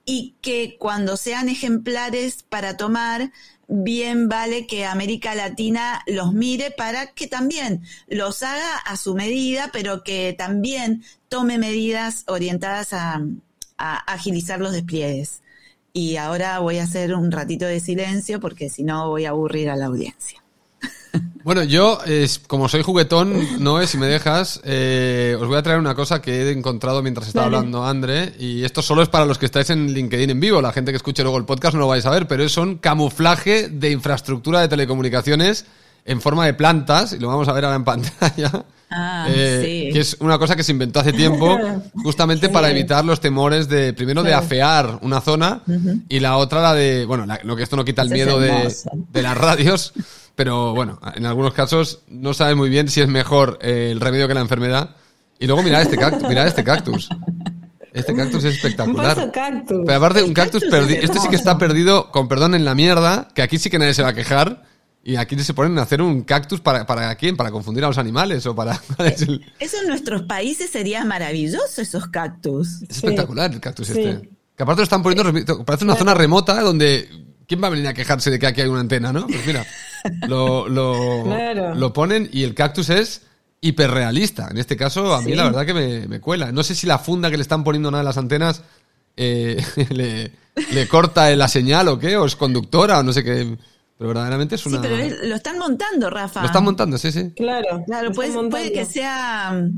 y 0.06 0.36
que 0.40 0.76
cuando 0.78 1.16
sean 1.16 1.48
ejemplares 1.48 2.42
para 2.42 2.76
tomar, 2.76 3.32
bien 3.68 4.28
vale 4.28 4.66
que 4.66 4.84
América 4.84 5.34
Latina 5.34 6.02
los 6.06 6.32
mire 6.32 6.70
para 6.70 7.12
que 7.12 7.26
también 7.26 7.82
los 8.06 8.42
haga 8.42 8.76
a 8.78 8.96
su 8.96 9.14
medida, 9.14 9.70
pero 9.72 10.04
que 10.04 10.34
también 10.36 11.02
tome 11.28 11.58
medidas 11.58 12.24
orientadas 12.28 12.92
a, 12.92 13.22
agilizar 13.76 14.60
los 14.60 14.72
despliegues. 14.72 15.42
Y 15.92 16.16
ahora 16.16 16.58
voy 16.60 16.78
a 16.78 16.84
hacer 16.84 17.14
un 17.14 17.30
ratito 17.30 17.66
de 17.66 17.80
silencio 17.80 18.40
porque 18.40 18.68
si 18.68 18.84
no 18.84 19.10
voy 19.10 19.26
a 19.26 19.30
aburrir 19.30 19.68
a 19.68 19.76
la 19.76 19.86
audiencia. 19.86 20.43
Bueno, 21.44 21.62
yo, 21.62 21.98
como 22.46 22.70
soy 22.70 22.82
juguetón, 22.82 23.62
no 23.62 23.86
si 23.86 23.98
me 23.98 24.06
dejas, 24.06 24.62
eh, 24.64 25.36
os 25.38 25.46
voy 25.46 25.58
a 25.58 25.62
traer 25.62 25.78
una 25.78 25.94
cosa 25.94 26.22
que 26.22 26.40
he 26.40 26.50
encontrado 26.50 27.02
mientras 27.02 27.28
estaba 27.28 27.44
hablando 27.44 27.84
André, 27.84 28.32
y 28.38 28.64
esto 28.64 28.80
solo 28.80 29.02
es 29.02 29.10
para 29.10 29.26
los 29.26 29.36
que 29.36 29.44
estáis 29.44 29.68
en 29.68 29.92
LinkedIn 29.92 30.30
en 30.30 30.40
vivo, 30.40 30.62
la 30.62 30.72
gente 30.72 30.90
que 30.90 30.96
escuche 30.96 31.22
luego 31.22 31.36
el 31.36 31.44
podcast 31.44 31.74
no 31.74 31.80
lo 31.80 31.88
vais 31.88 32.06
a 32.06 32.10
ver, 32.10 32.26
pero 32.26 32.44
es 32.44 32.56
un 32.56 32.78
camuflaje 32.78 33.68
de 33.68 33.90
infraestructura 33.90 34.62
de 34.62 34.68
telecomunicaciones 34.68 35.66
en 36.06 36.22
forma 36.22 36.46
de 36.46 36.54
plantas, 36.54 37.12
y 37.12 37.18
lo 37.18 37.28
vamos 37.28 37.46
a 37.46 37.52
ver 37.52 37.66
ahora 37.66 37.76
en 37.76 37.84
pantalla. 37.84 38.64
Ah, 38.90 39.26
eh, 39.30 39.90
que 39.92 40.00
es 40.00 40.16
una 40.20 40.38
cosa 40.38 40.56
que 40.56 40.62
se 40.62 40.72
inventó 40.72 41.00
hace 41.00 41.12
tiempo 41.12 41.58
justamente 42.02 42.48
para 42.48 42.70
evitar 42.70 43.04
los 43.04 43.20
temores 43.20 43.68
de 43.68 43.92
primero 43.92 44.22
de 44.22 44.32
afear 44.32 44.98
una 45.02 45.20
zona 45.20 45.62
y 46.08 46.20
la 46.20 46.36
otra 46.36 46.60
la 46.60 46.74
de 46.74 47.04
bueno 47.04 47.26
lo 47.42 47.56
que 47.56 47.62
esto 47.62 47.76
no 47.76 47.84
quita 47.84 48.02
el 48.02 48.10
miedo 48.10 48.38
de, 48.38 48.72
de, 49.10 49.22
las 49.22 49.36
radios 49.36 49.94
pero 50.34 50.74
bueno, 50.74 50.98
en 51.14 51.26
algunos 51.26 51.54
casos 51.54 52.00
no 52.08 52.34
sabes 52.34 52.56
muy 52.56 52.68
bien 52.68 52.88
si 52.88 53.00
es 53.00 53.08
mejor 53.08 53.58
eh, 53.62 53.90
el 53.92 54.00
remedio 54.00 54.26
que 54.26 54.34
la 54.34 54.40
enfermedad. 54.40 54.96
Y 55.38 55.46
luego 55.46 55.62
mirad 55.62 55.82
este 55.82 55.96
cactus, 55.96 56.28
mirad 56.28 56.46
este 56.46 56.64
cactus. 56.64 57.08
Este 57.92 58.14
cactus 58.14 58.44
es 58.44 58.56
espectacular. 58.56 59.16
Un 59.16 59.30
cactus. 59.30 59.82
Pero 59.86 59.96
aparte, 59.96 60.22
un 60.22 60.34
cactus 60.34 60.64
perdido. 60.64 61.00
Este 61.00 61.20
sí 61.20 61.28
que 61.28 61.36
está 61.36 61.58
perdido, 61.58 62.10
con 62.10 62.26
perdón, 62.26 62.54
en 62.56 62.64
la 62.64 62.74
mierda, 62.74 63.28
que 63.34 63.42
aquí 63.42 63.58
sí 63.58 63.70
que 63.70 63.78
nadie 63.78 63.94
se 63.94 64.02
va 64.02 64.08
a 64.08 64.14
quejar. 64.14 64.64
Y 65.04 65.16
aquí 65.16 65.38
se 65.38 65.54
ponen 65.54 65.78
a 65.78 65.82
hacer 65.82 66.00
un 66.00 66.22
cactus 66.22 66.60
para, 66.60 66.86
para 66.86 67.14
quién? 67.16 67.36
Para 67.36 67.50
confundir 67.50 67.84
a 67.84 67.88
los 67.88 67.98
animales 67.98 68.46
o 68.46 68.54
para... 68.56 68.72
Eso 69.58 69.76
en 69.82 69.88
nuestros 69.88 70.22
países 70.22 70.70
sería 70.70 71.04
maravilloso, 71.04 71.82
esos 71.82 72.06
cactus. 72.06 72.82
Es 72.88 72.96
espectacular 72.96 73.52
el 73.52 73.60
cactus 73.60 73.90
este. 73.90 74.30
Que 74.56 74.62
aparte 74.62 74.80
lo 74.80 74.84
están 74.84 75.02
poniendo, 75.02 75.64
parece 75.64 75.84
una 75.84 75.96
zona 75.96 76.14
remota 76.14 76.60
donde 76.62 77.08
¿Quién 77.46 77.62
va 77.62 77.66
a 77.66 77.70
venir 77.70 77.86
a 77.86 77.94
quejarse 77.94 78.30
de 78.30 78.38
que 78.38 78.46
aquí 78.46 78.60
hay 78.62 78.68
una 78.68 78.80
antena, 78.80 79.12
no? 79.12 79.26
Pues 79.26 79.46
mira, 79.46 79.66
lo, 80.26 80.68
lo, 81.74 81.92
ponen 81.92 82.28
y 82.32 82.42
el 82.42 82.54
cactus 82.54 82.90
es 82.90 83.22
hiperrealista. 83.60 84.48
En 84.50 84.58
este 84.58 84.76
caso, 84.76 85.14
a 85.14 85.22
mí 85.22 85.34
la 85.34 85.44
verdad 85.44 85.66
que 85.66 86.06
me, 86.08 86.20
cuela. 86.20 86.52
No 86.52 86.62
sé 86.62 86.74
si 86.74 86.86
la 86.86 86.98
funda 86.98 87.30
que 87.30 87.36
le 87.36 87.42
están 87.42 87.64
poniendo 87.64 87.90
nada 87.90 88.02
de 88.02 88.08
las 88.08 88.18
antenas 88.18 88.62
eh, 89.16 89.62
le, 90.70 90.88
corta 90.88 91.34
la 91.36 91.48
señal 91.48 91.88
o 91.88 91.98
qué, 91.98 92.16
o 92.16 92.26
es 92.26 92.36
conductora 92.36 93.00
o 93.00 93.02
no 93.02 93.12
sé 93.12 93.24
qué. 93.24 93.56
Pero 93.96 94.08
verdaderamente 94.08 94.56
es 94.56 94.66
una. 94.66 94.82
Sí, 94.82 94.88
pero 94.88 95.26
lo 95.28 95.36
están 95.36 95.58
montando, 95.58 96.10
Rafa. 96.10 96.40
Lo 96.40 96.46
están 96.46 96.64
montando, 96.64 96.98
sí, 96.98 97.12
sí. 97.12 97.30
Claro. 97.36 97.84
Claro, 97.86 98.12
puede 98.12 98.72
que 98.72 98.84
sea 98.84 99.68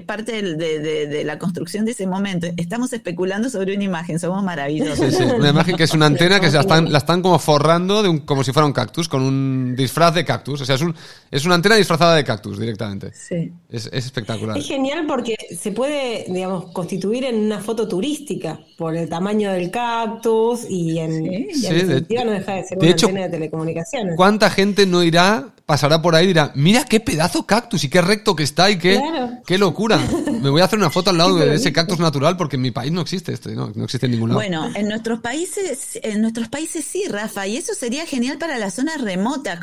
parte 0.00 0.40
de, 0.42 1.22
la 1.24 1.38
construcción 1.38 1.84
de 1.84 1.92
ese 1.92 2.06
momento. 2.06 2.46
Estamos 2.56 2.94
especulando 2.94 3.50
sobre 3.50 3.74
una 3.74 3.84
imagen, 3.84 4.18
somos 4.18 4.42
maravillosos. 4.42 5.14
Sí, 5.14 5.22
una 5.22 5.50
imagen 5.50 5.76
que 5.76 5.84
es 5.84 5.92
una 5.92 6.06
antena 6.06 6.40
que 6.40 6.46
se 6.46 6.54
la 6.54 6.62
están, 6.62 6.90
la 6.90 6.96
están 6.96 7.20
como 7.20 7.38
forrando 7.38 8.02
de 8.02 8.08
un, 8.08 8.20
como 8.20 8.42
si 8.42 8.52
fuera 8.52 8.64
un 8.64 8.72
cactus, 8.72 9.06
con 9.06 9.20
un 9.20 9.76
disfraz 9.76 10.14
de 10.14 10.24
cactus. 10.24 10.62
O 10.62 10.64
sea, 10.64 10.76
es, 10.76 10.80
un, 10.80 10.94
es 11.30 11.44
una 11.44 11.56
antena 11.56 11.76
disfrazada 11.76 12.16
de 12.16 12.24
cactus 12.24 12.58
directamente. 12.58 13.12
Sí. 13.12 13.52
Es, 13.68 13.90
espectacular. 13.92 14.56
Es 14.56 14.66
genial 14.66 15.04
porque 15.06 15.36
se 15.58 15.72
puede, 15.72 16.24
digamos, 16.26 16.72
constituir 16.72 17.24
en 17.24 17.36
una 17.36 17.60
foto 17.60 17.86
turística 17.86 18.58
por 18.78 18.96
el 18.96 19.10
tamaño 19.10 19.52
del 19.52 19.70
cactus 19.70 20.64
y 20.70 20.98
en, 21.00 21.52
sí. 21.52 22.14
no 22.24 22.30
deja 22.30 22.54
de 22.54 22.64
ser 22.64 22.78
una 22.78 22.90
antena 22.90 23.20
de 23.24 23.28
telecomunicaciones. 23.28 24.16
¿Cuánta 24.16 24.48
gente 24.48 24.86
no 24.86 25.02
irá 25.02 25.52
pasará 25.66 26.02
por 26.02 26.14
ahí 26.14 26.24
y 26.24 26.28
dirá, 26.28 26.52
mira 26.54 26.84
qué 26.84 27.00
pedazo 27.00 27.46
cactus 27.46 27.84
y 27.84 27.88
qué 27.88 28.02
recto 28.02 28.36
que 28.36 28.42
está 28.42 28.70
y 28.70 28.78
qué, 28.78 29.00
qué 29.46 29.56
locura. 29.58 29.81
Me 29.88 30.50
voy 30.50 30.60
a 30.60 30.64
hacer 30.64 30.78
una 30.78 30.90
foto 30.90 31.10
al 31.10 31.18
lado 31.18 31.36
de 31.36 31.54
ese 31.54 31.72
cactus 31.72 31.98
natural 31.98 32.36
porque 32.36 32.56
en 32.56 32.62
mi 32.62 32.70
país 32.70 32.92
no 32.92 33.00
existe 33.00 33.32
esto, 33.32 33.50
no, 33.50 33.72
no 33.74 33.84
existe 33.84 34.06
en 34.06 34.12
ningún 34.12 34.30
lado. 34.30 34.40
Bueno, 34.40 34.70
en 34.74 34.88
nuestros 34.88 35.20
países, 35.20 35.98
en 36.02 36.20
nuestros 36.20 36.48
países 36.48 36.84
sí, 36.84 37.04
Rafa, 37.08 37.46
y 37.46 37.56
eso 37.56 37.74
sería 37.74 38.06
genial 38.06 38.38
para 38.38 38.58
las 38.58 38.74
zonas 38.74 39.00
remotas. 39.00 39.58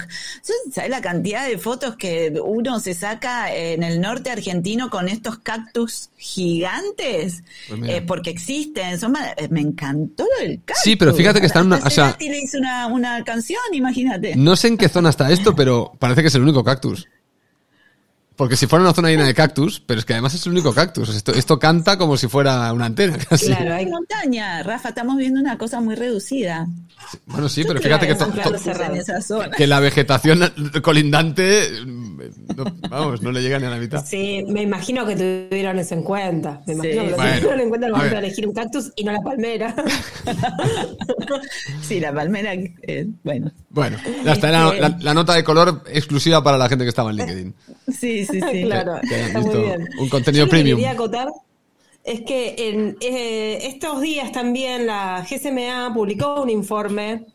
¿Sabes 0.71 0.89
la 0.89 1.01
cantidad 1.01 1.47
de 1.47 1.57
fotos 1.57 1.95
que 1.95 2.39
uno 2.43 2.79
se 2.79 2.93
saca 2.93 3.53
en 3.53 3.83
el 3.83 4.01
norte 4.01 4.31
argentino 4.31 4.89
con 4.89 5.07
estos 5.09 5.39
cactus 5.39 6.09
gigantes? 6.17 7.43
Pues 7.67 7.81
eh, 7.85 8.03
porque 8.05 8.29
existen, 8.29 8.99
son 8.99 9.13
me 9.49 9.61
encantó 9.61 10.25
lo 10.37 10.47
del 10.47 10.61
cactus. 10.63 10.83
Sí, 10.83 10.95
pero 10.95 11.13
fíjate 11.13 11.39
que 11.39 11.47
están 11.47 11.67
una, 11.67 11.77
o 11.77 11.89
sea, 11.89 12.15
le 12.19 12.39
hizo 12.39 12.57
una, 12.57 12.87
una 12.87 13.23
canción, 13.23 13.59
imagínate. 13.73 14.35
No 14.35 14.55
sé 14.55 14.69
en 14.69 14.77
qué 14.77 14.89
zona 14.89 15.09
está 15.09 15.31
esto, 15.31 15.55
pero 15.55 15.93
parece 15.99 16.21
que 16.21 16.27
es 16.27 16.35
el 16.35 16.43
único 16.43 16.63
cactus. 16.63 17.07
Porque 18.39 18.55
si 18.55 18.67
fuera 18.67 18.85
una 18.85 18.93
zona 18.93 19.09
llena 19.09 19.25
de 19.25 19.33
cactus, 19.33 19.81
pero 19.85 19.99
es 19.99 20.05
que 20.05 20.13
además 20.13 20.33
es 20.33 20.45
el 20.45 20.53
único 20.53 20.73
cactus. 20.73 21.09
Esto, 21.09 21.33
esto 21.33 21.59
canta 21.59 21.97
como 21.97 22.15
si 22.15 22.29
fuera 22.29 22.71
una 22.71 22.85
antena 22.85 23.17
casi. 23.29 23.47
Claro, 23.47 23.73
hay 23.73 23.85
montaña. 23.85 24.63
Rafa, 24.63 24.87
estamos 24.89 25.17
viendo 25.17 25.41
una 25.41 25.57
cosa 25.57 25.81
muy 25.81 25.95
reducida. 25.95 26.65
Bueno, 27.25 27.49
sí, 27.49 27.65
pero 27.67 27.81
fíjate 27.81 28.07
que, 28.07 28.15
que 29.57 29.67
la 29.67 29.81
vegetación 29.81 30.53
colindante, 30.81 31.69
vamos, 32.89 33.21
no 33.21 33.31
le 33.31 33.41
llega 33.41 33.59
ni 33.59 33.65
a 33.65 33.69
la 33.69 33.77
mitad. 33.77 34.05
Sí, 34.05 34.43
me 34.47 34.61
imagino 34.61 35.05
que 35.05 35.15
tuvieron 35.15 35.79
eso 35.79 35.95
en 35.95 36.03
cuenta. 36.03 36.61
Me 36.65 36.73
imagino 36.73 37.05
que 37.05 37.13
tuvieron 37.13 37.59
en 37.59 37.69
cuenta 37.69 37.87
al 37.87 37.93
momento 37.93 38.15
de 38.15 38.19
elegir 38.19 38.47
un 38.47 38.53
cactus 38.53 38.91
y 38.95 39.03
no 39.03 39.11
la 39.11 39.21
palmera. 39.21 39.75
sí, 41.81 41.99
la 41.99 42.13
palmera, 42.13 42.53
eh, 42.53 43.07
bueno. 43.23 43.51
Bueno, 43.69 43.97
ya 44.23 44.33
está 44.33 44.51
la, 44.51 44.97
la, 44.99 45.13
nota 45.13 45.33
de 45.33 45.43
color 45.43 45.83
exclusiva 45.87 46.43
para 46.43 46.57
la 46.57 46.69
gente 46.69 46.85
que 46.85 46.89
estaba 46.89 47.11
en 47.11 47.17
LinkedIn. 47.17 47.55
Sí, 47.89 48.23
sí, 48.23 48.39
sí. 48.39 48.63
claro, 48.65 48.99
está 49.01 49.39
muy 49.39 49.57
bien. 49.57 49.89
Un 49.99 50.09
contenido 50.09 50.47
premium. 50.47 50.77
Quería 50.77 50.91
acotar 50.91 51.29
es 52.03 52.21
que 52.21 52.55
en 52.57 52.97
eh, 53.01 53.67
estos 53.67 54.01
días 54.01 54.31
también 54.31 54.87
la 54.87 55.25
GSMA 55.29 55.93
publicó 55.93 56.41
un 56.41 56.49
informe 56.49 57.25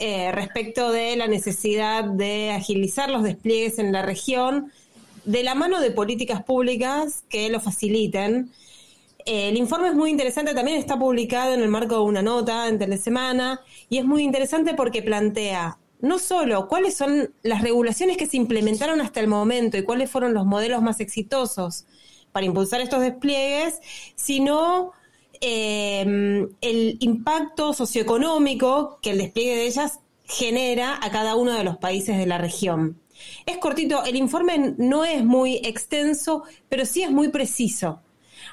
eh, 0.00 0.32
respecto 0.32 0.92
de 0.92 1.14
la 1.14 1.26
necesidad 1.26 2.04
de 2.04 2.52
agilizar 2.52 3.10
los 3.10 3.22
despliegues 3.22 3.78
en 3.78 3.92
la 3.92 4.00
región 4.00 4.72
de 5.26 5.42
la 5.42 5.54
mano 5.54 5.78
de 5.78 5.90
políticas 5.90 6.42
públicas 6.42 7.22
que 7.28 7.50
lo 7.50 7.60
faciliten. 7.60 8.50
el 9.26 9.58
informe 9.58 9.88
es 9.88 9.94
muy 9.94 10.08
interesante, 10.08 10.54
también 10.54 10.78
está 10.78 10.98
publicado 10.98 11.52
en 11.52 11.60
el 11.60 11.68
marco 11.68 11.96
de 11.96 12.00
una 12.00 12.22
nota 12.22 12.68
en 12.68 12.78
Telesemana 12.78 13.60
y 13.90 13.98
es 13.98 14.06
muy 14.06 14.22
interesante 14.22 14.72
porque 14.72 15.02
plantea 15.02 15.76
no 16.00 16.18
solo 16.18 16.66
cuáles 16.66 16.96
son 16.96 17.34
las 17.42 17.60
regulaciones 17.60 18.16
que 18.16 18.26
se 18.26 18.38
implementaron 18.38 19.02
hasta 19.02 19.20
el 19.20 19.28
momento 19.28 19.76
y 19.76 19.84
cuáles 19.84 20.10
fueron 20.10 20.32
los 20.32 20.46
modelos 20.46 20.80
más 20.80 21.00
exitosos 21.00 21.84
para 22.32 22.46
impulsar 22.46 22.80
estos 22.80 23.02
despliegues, 23.02 23.80
sino 24.14 24.92
em, 25.40 26.48
el 26.60 26.96
impacto 27.00 27.72
socioeconómico 27.72 28.98
que 29.02 29.10
el 29.10 29.18
despliegue 29.18 29.56
de 29.56 29.66
ellas 29.66 30.00
genera 30.24 30.98
a 31.02 31.10
cada 31.10 31.34
uno 31.34 31.52
de 31.52 31.64
los 31.64 31.76
países 31.76 32.16
de 32.16 32.26
la 32.26 32.38
región. 32.38 33.00
Es 33.46 33.58
cortito, 33.58 34.04
el 34.04 34.16
informe 34.16 34.74
no 34.78 35.04
es 35.04 35.24
muy 35.24 35.56
extenso, 35.56 36.44
pero 36.68 36.86
sí 36.86 37.02
es 37.02 37.10
muy 37.10 37.28
preciso. 37.28 38.00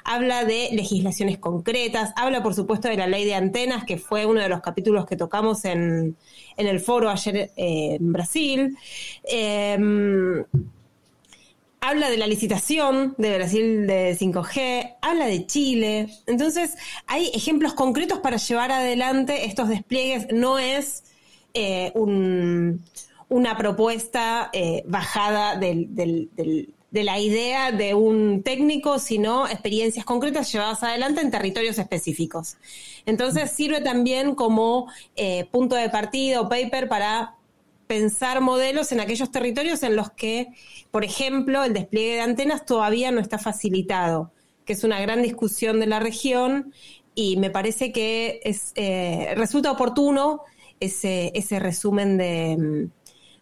Habla 0.04 0.44
de 0.44 0.70
legislaciones 0.72 1.38
concretas, 1.38 2.12
habla 2.16 2.42
por 2.42 2.54
supuesto 2.54 2.88
de 2.88 2.96
la 2.96 3.06
ley 3.06 3.24
de 3.24 3.34
antenas, 3.34 3.84
que 3.84 3.98
fue 3.98 4.26
uno 4.26 4.40
de 4.40 4.48
los 4.48 4.60
capítulos 4.60 5.06
que 5.06 5.16
tocamos 5.16 5.64
en, 5.64 6.16
el 6.56 6.80
foro 6.80 7.10
ayer 7.10 7.50
eh, 7.56 7.96
en 7.98 8.12
Brasil. 8.12 8.76
Em, 9.24 10.44
habla 11.80 12.10
de 12.10 12.16
la 12.16 12.26
licitación 12.26 13.14
de 13.18 13.36
Brasil 13.36 13.86
de 13.86 14.16
5G, 14.18 14.96
habla 15.00 15.26
de 15.26 15.46
Chile. 15.46 16.08
Entonces, 16.26 16.76
hay 17.06 17.30
ejemplos 17.34 17.74
concretos 17.74 18.18
para 18.20 18.36
llevar 18.36 18.72
adelante 18.72 19.44
estos 19.44 19.68
despliegues. 19.68 20.28
No 20.32 20.58
es 20.58 21.04
eh, 21.54 21.92
una 21.94 23.56
propuesta 23.56 24.50
eh, 24.52 24.82
bajada 24.86 25.56
de 25.56 26.68
la 26.90 27.18
idea 27.18 27.72
de 27.72 27.94
un 27.94 28.42
técnico, 28.42 28.98
sino 28.98 29.46
experiencias 29.46 30.04
concretas 30.04 30.52
llevadas 30.52 30.82
adelante 30.82 31.20
en 31.20 31.30
territorios 31.30 31.78
específicos. 31.78 32.56
Entonces 33.06 33.50
sirve 33.50 33.80
también 33.80 34.34
como 34.34 34.90
eh, 35.16 35.46
punto 35.50 35.76
de 35.76 35.88
partida 35.88 36.40
o 36.40 36.48
paper 36.48 36.88
para 36.88 37.37
pensar 37.88 38.40
modelos 38.40 38.92
en 38.92 39.00
aquellos 39.00 39.32
territorios 39.32 39.82
en 39.82 39.96
los 39.96 40.12
que, 40.12 40.48
por 40.92 41.04
ejemplo, 41.04 41.64
el 41.64 41.72
despliegue 41.72 42.14
de 42.14 42.20
antenas 42.20 42.64
todavía 42.64 43.10
no 43.10 43.20
está 43.20 43.38
facilitado, 43.38 44.30
que 44.64 44.74
es 44.74 44.84
una 44.84 45.00
gran 45.00 45.22
discusión 45.22 45.80
de 45.80 45.86
la 45.86 45.98
región 45.98 46.72
y 47.14 47.36
me 47.38 47.50
parece 47.50 47.90
que 47.90 48.40
es, 48.44 48.72
eh, 48.76 49.34
resulta 49.36 49.72
oportuno 49.72 50.42
ese, 50.78 51.32
ese 51.34 51.58
resumen 51.58 52.16
de, 52.16 52.88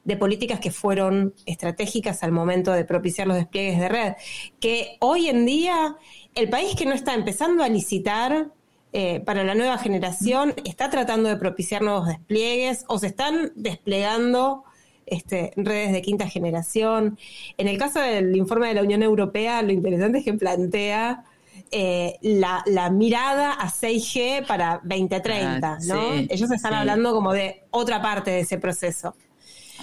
de, 0.04 0.16
políticas 0.16 0.60
que 0.60 0.70
fueron 0.70 1.34
estratégicas 1.44 2.22
al 2.22 2.32
momento 2.32 2.72
de 2.72 2.86
propiciar 2.86 3.26
los 3.26 3.36
despliegues 3.36 3.78
de 3.78 3.88
red. 3.90 4.12
Que 4.60 4.96
hoy 5.00 5.28
en 5.28 5.44
día 5.44 5.96
el 6.34 6.48
país 6.48 6.74
que 6.74 6.86
no 6.86 6.94
está 6.94 7.12
empezando 7.12 7.62
a 7.62 7.68
licitar 7.68 8.50
eh, 8.92 9.20
para 9.20 9.44
la 9.44 9.54
nueva 9.54 9.78
generación 9.78 10.54
está 10.64 10.90
tratando 10.90 11.28
de 11.28 11.36
propiciar 11.36 11.82
nuevos 11.82 12.06
despliegues 12.06 12.84
o 12.88 12.98
se 12.98 13.08
están 13.08 13.52
desplegando 13.54 14.64
este, 15.06 15.52
redes 15.56 15.92
de 15.92 16.02
quinta 16.02 16.28
generación. 16.28 17.18
En 17.58 17.68
el 17.68 17.78
caso 17.78 18.00
del 18.00 18.34
informe 18.36 18.68
de 18.68 18.74
la 18.74 18.82
Unión 18.82 19.02
Europea, 19.02 19.62
lo 19.62 19.72
interesante 19.72 20.18
es 20.18 20.24
que 20.24 20.34
plantea 20.34 21.24
eh, 21.70 22.16
la, 22.22 22.62
mirada 22.90 23.52
a 23.52 23.68
6G 23.68 24.46
para 24.46 24.80
2030, 24.84 25.68
ah, 25.68 25.78
¿no? 25.86 26.12
Ellos 26.28 26.50
están 26.50 26.74
hablando 26.74 27.12
como 27.12 27.32
de 27.32 27.64
otra 27.70 28.00
parte 28.00 28.30
de 28.30 28.40
ese 28.40 28.58
proceso. 28.58 29.14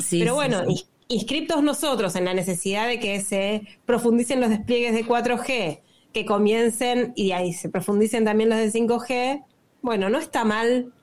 Pero 0.10 0.36
bueno, 0.36 0.64
inscriptos 1.08 1.62
nosotros 1.62 2.16
en 2.16 2.26
la 2.26 2.34
necesidad 2.34 2.88
de 2.88 3.00
que 3.00 3.22
se 3.22 3.64
profundicen 3.86 4.40
los 4.40 4.50
despliegues 4.50 4.94
de 4.94 5.06
4G, 5.06 5.80
que 6.14 6.26
comiencen 6.26 7.14
y 7.16 7.32
ahí 7.32 7.54
se 7.54 7.70
profundicen 7.70 8.26
también 8.26 8.50
los 8.50 8.60
de 8.60 8.72
5G, 8.72 9.44
bueno, 9.82 10.10
no 10.10 10.20
está 10.20 10.44
mal 10.46 10.94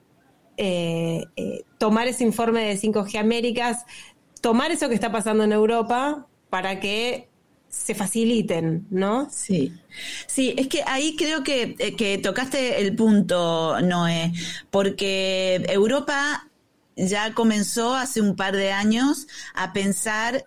eh, 0.57 1.25
eh, 1.37 1.65
tomar 1.79 2.07
ese 2.07 2.25
informe 2.25 2.65
de 2.65 2.77
5G 2.79 3.19
Américas, 3.19 3.85
tomar 4.41 4.71
eso 4.71 4.89
que 4.89 4.95
está 4.95 5.11
pasando 5.13 5.45
en 5.45 5.53
Europa 5.53 6.27
para 6.49 6.81
que 6.81 7.29
se 7.69 7.95
faciliten, 7.95 8.87
¿no? 8.91 9.29
Sí, 9.31 9.73
sí, 10.27 10.55
es 10.57 10.67
que 10.69 10.83
ahí 10.87 11.15
creo 11.17 11.45
que, 11.45 11.77
eh, 11.79 11.95
que 11.97 12.19
tocaste 12.19 12.81
el 12.81 12.97
punto, 12.97 13.81
Noé, 13.81 14.33
porque 14.71 15.65
Europa 15.69 16.49
ya 16.97 17.33
comenzó 17.33 17.95
hace 17.95 18.21
un 18.21 18.37
par 18.37 18.55
de 18.57 18.73
años 18.73 19.29
a 19.55 19.73
pensar 19.73 20.45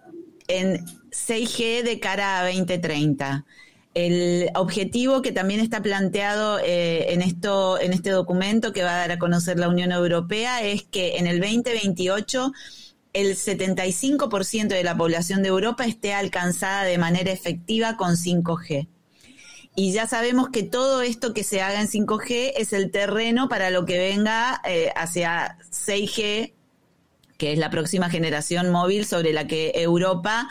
en 0.47 0.85
6G 1.11 1.83
de 1.83 1.99
cara 1.99 2.39
a 2.39 2.45
2030. 2.45 3.45
El 3.93 4.49
objetivo 4.55 5.21
que 5.21 5.31
también 5.31 5.59
está 5.59 5.81
planteado 5.81 6.59
eh, 6.59 7.13
en, 7.13 7.21
esto, 7.21 7.79
en 7.79 7.93
este 7.93 8.09
documento 8.09 8.73
que 8.73 8.83
va 8.83 8.95
a 8.95 8.97
dar 8.97 9.11
a 9.11 9.19
conocer 9.19 9.59
la 9.59 9.69
Unión 9.69 9.91
Europea 9.91 10.63
es 10.63 10.83
que 10.83 11.17
en 11.17 11.27
el 11.27 11.39
2028 11.39 12.51
el 13.13 13.35
75% 13.35 14.67
de 14.67 14.83
la 14.83 14.97
población 14.97 15.43
de 15.43 15.49
Europa 15.49 15.85
esté 15.85 16.13
alcanzada 16.13 16.83
de 16.83 16.97
manera 16.97 17.31
efectiva 17.31 17.95
con 17.95 18.15
5G. 18.15 18.87
Y 19.75 19.91
ya 19.91 20.07
sabemos 20.07 20.49
que 20.49 20.63
todo 20.63 21.01
esto 21.01 21.33
que 21.33 21.43
se 21.43 21.61
haga 21.61 21.81
en 21.81 21.87
5G 21.87 22.53
es 22.57 22.73
el 22.73 22.91
terreno 22.91 23.49
para 23.49 23.69
lo 23.69 23.85
que 23.85 23.97
venga 23.97 24.61
eh, 24.65 24.91
hacia 24.95 25.57
6G, 25.71 26.53
que 27.37 27.53
es 27.53 27.59
la 27.59 27.69
próxima 27.69 28.09
generación 28.09 28.71
móvil 28.71 29.05
sobre 29.05 29.33
la 29.33 29.47
que 29.47 29.71
Europa 29.75 30.47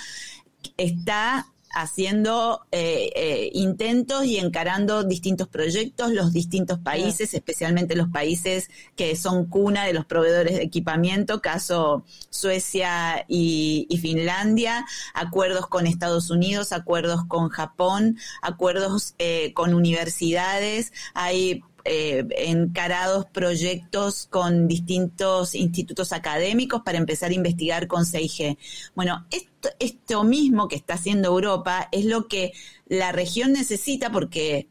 está 0.76 1.51
haciendo 1.72 2.66
eh, 2.70 3.10
eh, 3.14 3.50
intentos 3.54 4.24
y 4.24 4.36
encarando 4.36 5.04
distintos 5.04 5.48
proyectos, 5.48 6.12
los 6.12 6.32
distintos 6.32 6.78
países, 6.78 7.34
especialmente 7.34 7.96
los 7.96 8.08
países 8.08 8.70
que 8.94 9.16
son 9.16 9.46
cuna 9.46 9.84
de 9.84 9.94
los 9.94 10.04
proveedores 10.04 10.56
de 10.56 10.62
equipamiento, 10.62 11.40
caso 11.40 12.04
Suecia 12.30 13.24
y, 13.28 13.86
Finlandia, 14.00 14.84
acuerdos 15.14 15.66
con 15.68 15.86
Estados 15.86 16.30
Unidos, 16.30 16.72
acuerdos 16.72 17.24
con 17.26 17.48
Japón, 17.48 18.18
acuerdos 18.42 19.14
eh, 19.18 19.52
con 19.54 19.74
universidades, 19.74 20.92
hay 21.14 21.62
eh, 21.84 22.24
encarados 22.36 23.26
proyectos 23.26 24.28
con 24.30 24.68
distintos 24.68 25.54
institutos 25.54 26.12
académicos 26.12 26.82
para 26.82 26.98
empezar 26.98 27.30
a 27.30 27.34
investigar 27.34 27.86
con 27.86 28.04
6G. 28.04 28.56
Bueno, 28.94 29.26
esto, 29.30 29.70
esto 29.78 30.24
mismo 30.24 30.68
que 30.68 30.76
está 30.76 30.94
haciendo 30.94 31.28
Europa 31.28 31.88
es 31.90 32.04
lo 32.04 32.28
que 32.28 32.52
la 32.86 33.10
región 33.12 33.52
necesita 33.52 34.12
porque 34.12 34.68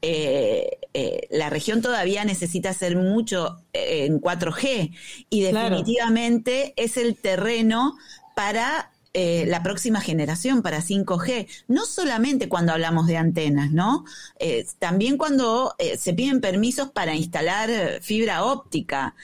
eh, 0.00 0.78
eh, 0.92 1.28
la 1.30 1.50
región 1.50 1.82
todavía 1.82 2.24
necesita 2.24 2.70
hacer 2.70 2.96
mucho 2.96 3.58
en 3.72 4.20
4G 4.20 4.90
y 5.30 5.40
definitivamente 5.40 6.74
es 6.76 6.96
el 6.96 7.16
terreno 7.16 7.96
para 8.34 8.90
eh, 9.16 9.46
la 9.46 9.62
próxima 9.62 10.00
generación 10.00 10.60
para 10.60 10.82
5G, 10.82 11.46
no 11.68 11.86
solamente 11.86 12.48
cuando 12.48 12.72
hablamos 12.72 13.06
de 13.06 13.16
antenas, 13.16 13.70
¿no? 13.70 14.04
Eh, 14.40 14.66
también 14.80 15.16
cuando 15.16 15.76
eh, 15.78 15.96
se 15.96 16.14
piden 16.14 16.40
permisos 16.40 16.90
para 16.90 17.14
instalar 17.14 17.70
fibra 18.02 18.42
óptica. 18.42 19.14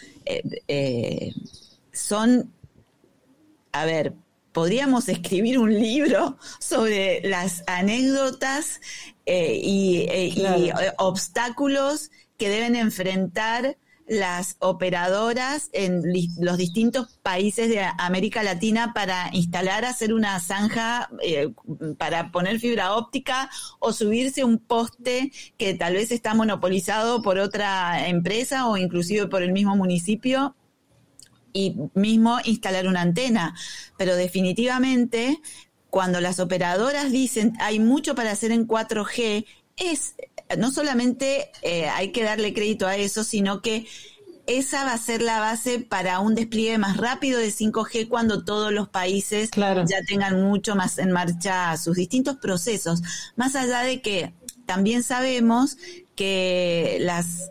son, 1.92 2.52
a 3.72 3.84
ver, 3.84 4.14
podríamos 4.52 5.08
escribir 5.08 5.58
un 5.58 5.74
libro 5.74 6.38
sobre 6.60 7.20
las 7.28 7.64
anécdotas 7.66 8.80
y, 9.26 10.06
y 10.08 10.70
obstáculos 10.98 12.12
que 12.38 12.48
deben 12.48 12.76
enfrentar 12.76 13.76
las 14.10 14.56
operadoras 14.58 15.70
en 15.72 16.02
los 16.40 16.56
distintos 16.56 17.16
países 17.22 17.68
de 17.68 17.80
América 17.96 18.42
Latina 18.42 18.92
para 18.92 19.30
instalar, 19.32 19.84
hacer 19.84 20.12
una 20.12 20.40
zanja 20.40 21.08
eh, 21.22 21.54
para 21.96 22.32
poner 22.32 22.58
fibra 22.58 22.96
óptica 22.96 23.48
o 23.78 23.92
subirse 23.92 24.42
un 24.42 24.58
poste 24.58 25.30
que 25.56 25.74
tal 25.74 25.94
vez 25.94 26.10
está 26.10 26.34
monopolizado 26.34 27.22
por 27.22 27.38
otra 27.38 28.08
empresa 28.08 28.66
o 28.66 28.76
inclusive 28.76 29.28
por 29.28 29.44
el 29.44 29.52
mismo 29.52 29.76
municipio 29.76 30.56
y 31.52 31.76
mismo 31.94 32.38
instalar 32.42 32.88
una 32.88 33.02
antena. 33.02 33.54
Pero 33.96 34.16
definitivamente, 34.16 35.40
cuando 35.88 36.20
las 36.20 36.40
operadoras 36.40 37.12
dicen 37.12 37.52
hay 37.60 37.78
mucho 37.78 38.16
para 38.16 38.32
hacer 38.32 38.50
en 38.50 38.66
4G, 38.66 39.46
es 39.76 40.16
no 40.58 40.70
solamente 40.70 41.50
eh, 41.62 41.88
hay 41.88 42.12
que 42.12 42.24
darle 42.24 42.54
crédito 42.54 42.86
a 42.86 42.96
eso, 42.96 43.24
sino 43.24 43.62
que 43.62 43.86
esa 44.46 44.84
va 44.84 44.94
a 44.94 44.98
ser 44.98 45.22
la 45.22 45.38
base 45.38 45.78
para 45.78 46.18
un 46.18 46.34
despliegue 46.34 46.76
más 46.78 46.96
rápido 46.96 47.38
de 47.38 47.52
5G 47.52 48.08
cuando 48.08 48.44
todos 48.44 48.72
los 48.72 48.88
países 48.88 49.50
ya 49.54 50.02
tengan 50.08 50.42
mucho 50.42 50.74
más 50.74 50.98
en 50.98 51.12
marcha 51.12 51.76
sus 51.76 51.96
distintos 51.96 52.36
procesos. 52.36 53.00
Más 53.36 53.54
allá 53.54 53.82
de 53.82 54.02
que 54.02 54.34
también 54.70 55.02
sabemos 55.02 55.78
que 56.14 56.98
las 57.00 57.50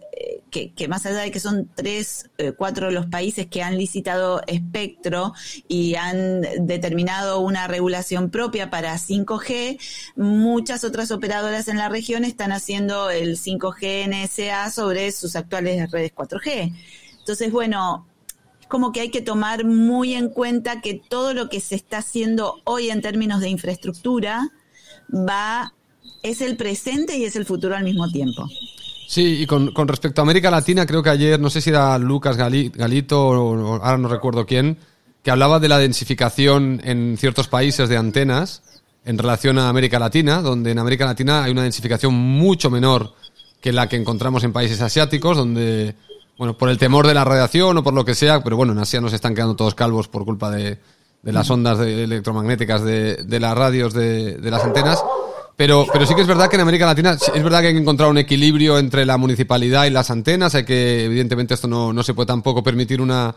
que, 0.49 0.87
más 0.87 1.05
allá 1.05 1.19
de 1.19 1.31
que 1.31 1.41
son 1.41 1.69
tres, 1.75 2.29
eh, 2.37 2.53
cuatro 2.53 2.91
los 2.91 3.07
países 3.07 3.45
que 3.47 3.61
han 3.61 3.77
licitado 3.77 4.41
espectro 4.47 5.33
y 5.67 5.95
han 5.95 6.41
determinado 6.65 7.41
una 7.41 7.67
regulación 7.67 8.29
propia 8.29 8.69
para 8.69 8.97
5G, 8.97 9.77
muchas 10.15 10.85
otras 10.85 11.11
operadoras 11.11 11.67
en 11.67 11.77
la 11.77 11.89
región 11.89 12.23
están 12.23 12.53
haciendo 12.53 13.09
el 13.09 13.35
5G 13.37 14.07
NSA 14.07 14.71
sobre 14.71 15.11
sus 15.11 15.35
actuales 15.35 15.91
redes 15.91 16.15
4G. 16.15 16.73
Entonces, 17.19 17.51
bueno, 17.51 18.07
es 18.61 18.67
como 18.67 18.93
que 18.93 19.01
hay 19.01 19.09
que 19.09 19.21
tomar 19.21 19.65
muy 19.65 20.13
en 20.13 20.29
cuenta 20.29 20.79
que 20.79 20.93
todo 20.93 21.33
lo 21.33 21.49
que 21.49 21.59
se 21.59 21.75
está 21.75 21.97
haciendo 21.97 22.61
hoy 22.63 22.89
en 22.89 23.01
términos 23.01 23.41
de 23.41 23.49
infraestructura 23.49 24.51
va 25.13 25.73
es 26.23 26.41
el 26.41 26.57
presente 26.57 27.17
y 27.17 27.25
es 27.25 27.35
el 27.35 27.45
futuro 27.45 27.75
al 27.75 27.83
mismo 27.83 28.09
tiempo. 28.09 28.47
Sí, 29.07 29.41
y 29.41 29.47
con, 29.47 29.73
respecto 29.87 30.21
a 30.21 30.23
América 30.23 30.51
Latina, 30.51 30.85
creo 30.85 31.01
que 31.01 31.09
ayer, 31.09 31.39
no 31.39 31.49
sé 31.49 31.61
si 31.61 31.71
era 31.71 31.97
Lucas 31.97 32.37
Galito 32.37 33.27
o, 33.27 33.75
ahora 33.83 33.97
no 33.97 34.07
recuerdo 34.07 34.45
quién, 34.45 34.77
que 35.23 35.31
hablaba 35.31 35.59
de 35.59 35.67
la 35.67 35.79
densificación 35.79 36.79
en 36.83 37.17
ciertos 37.17 37.47
países 37.47 37.89
de 37.89 37.97
antenas 37.97 38.61
en 39.05 39.17
relación 39.17 39.57
a 39.57 39.69
América 39.69 39.97
Latina, 39.97 40.43
donde 40.43 40.71
en 40.71 40.77
América 40.79 41.05
Latina 41.05 41.43
hay 41.43 41.51
una 41.51 41.63
densificación 41.63 42.13
mucho 42.13 42.69
menor 42.69 43.13
que 43.61 43.71
la 43.71 43.89
que 43.89 43.95
encontramos 43.95 44.43
en 44.43 44.53
países 44.53 44.79
asiáticos, 44.79 45.35
donde, 45.35 45.95
bueno, 46.37 46.55
por 46.55 46.69
el 46.69 46.77
temor 46.77 47.07
de 47.07 47.15
la 47.15 47.25
radiación 47.25 47.79
o 47.79 47.83
por 47.83 47.95
lo 47.95 48.05
que 48.05 48.13
sea, 48.13 48.43
pero 48.43 48.57
bueno, 48.57 48.73
en 48.73 48.79
Asia 48.79 49.01
nos 49.01 49.13
están 49.13 49.33
quedando 49.33 49.55
todos 49.55 49.73
calvos 49.73 50.07
por 50.07 50.23
culpa 50.23 50.51
de, 50.51 50.77
las 51.23 51.49
ondas 51.49 51.79
electromagnéticas 51.79 52.83
de, 52.83 53.15
de 53.15 53.39
las 53.39 53.57
radios 53.57 53.93
de, 53.93 54.37
de 54.37 54.51
las 54.51 54.63
antenas. 54.63 55.03
Pero, 55.59 55.85
pero 55.91 56.05
sí 56.05 56.15
que 56.15 56.21
es 56.21 56.27
verdad 56.27 56.49
que 56.49 56.55
en 56.55 56.61
América 56.61 56.85
Latina 56.85 57.17
es 57.35 57.43
verdad 57.43 57.59
que 57.59 57.67
hay 57.67 57.73
que 57.73 57.81
encontrar 57.81 58.09
un 58.09 58.17
equilibrio 58.17 58.79
entre 58.79 59.05
la 59.05 59.17
municipalidad 59.17 59.83
y 59.83 59.89
las 59.89 60.09
antenas. 60.09 60.55
Hay 60.55 60.63
que, 60.63 61.03
evidentemente, 61.03 61.53
esto 61.53 61.67
no, 61.67 61.91
no 61.91 62.01
se 62.01 62.13
puede 62.13 62.27
tampoco 62.27 62.63
permitir 62.63 63.01
una, 63.01 63.35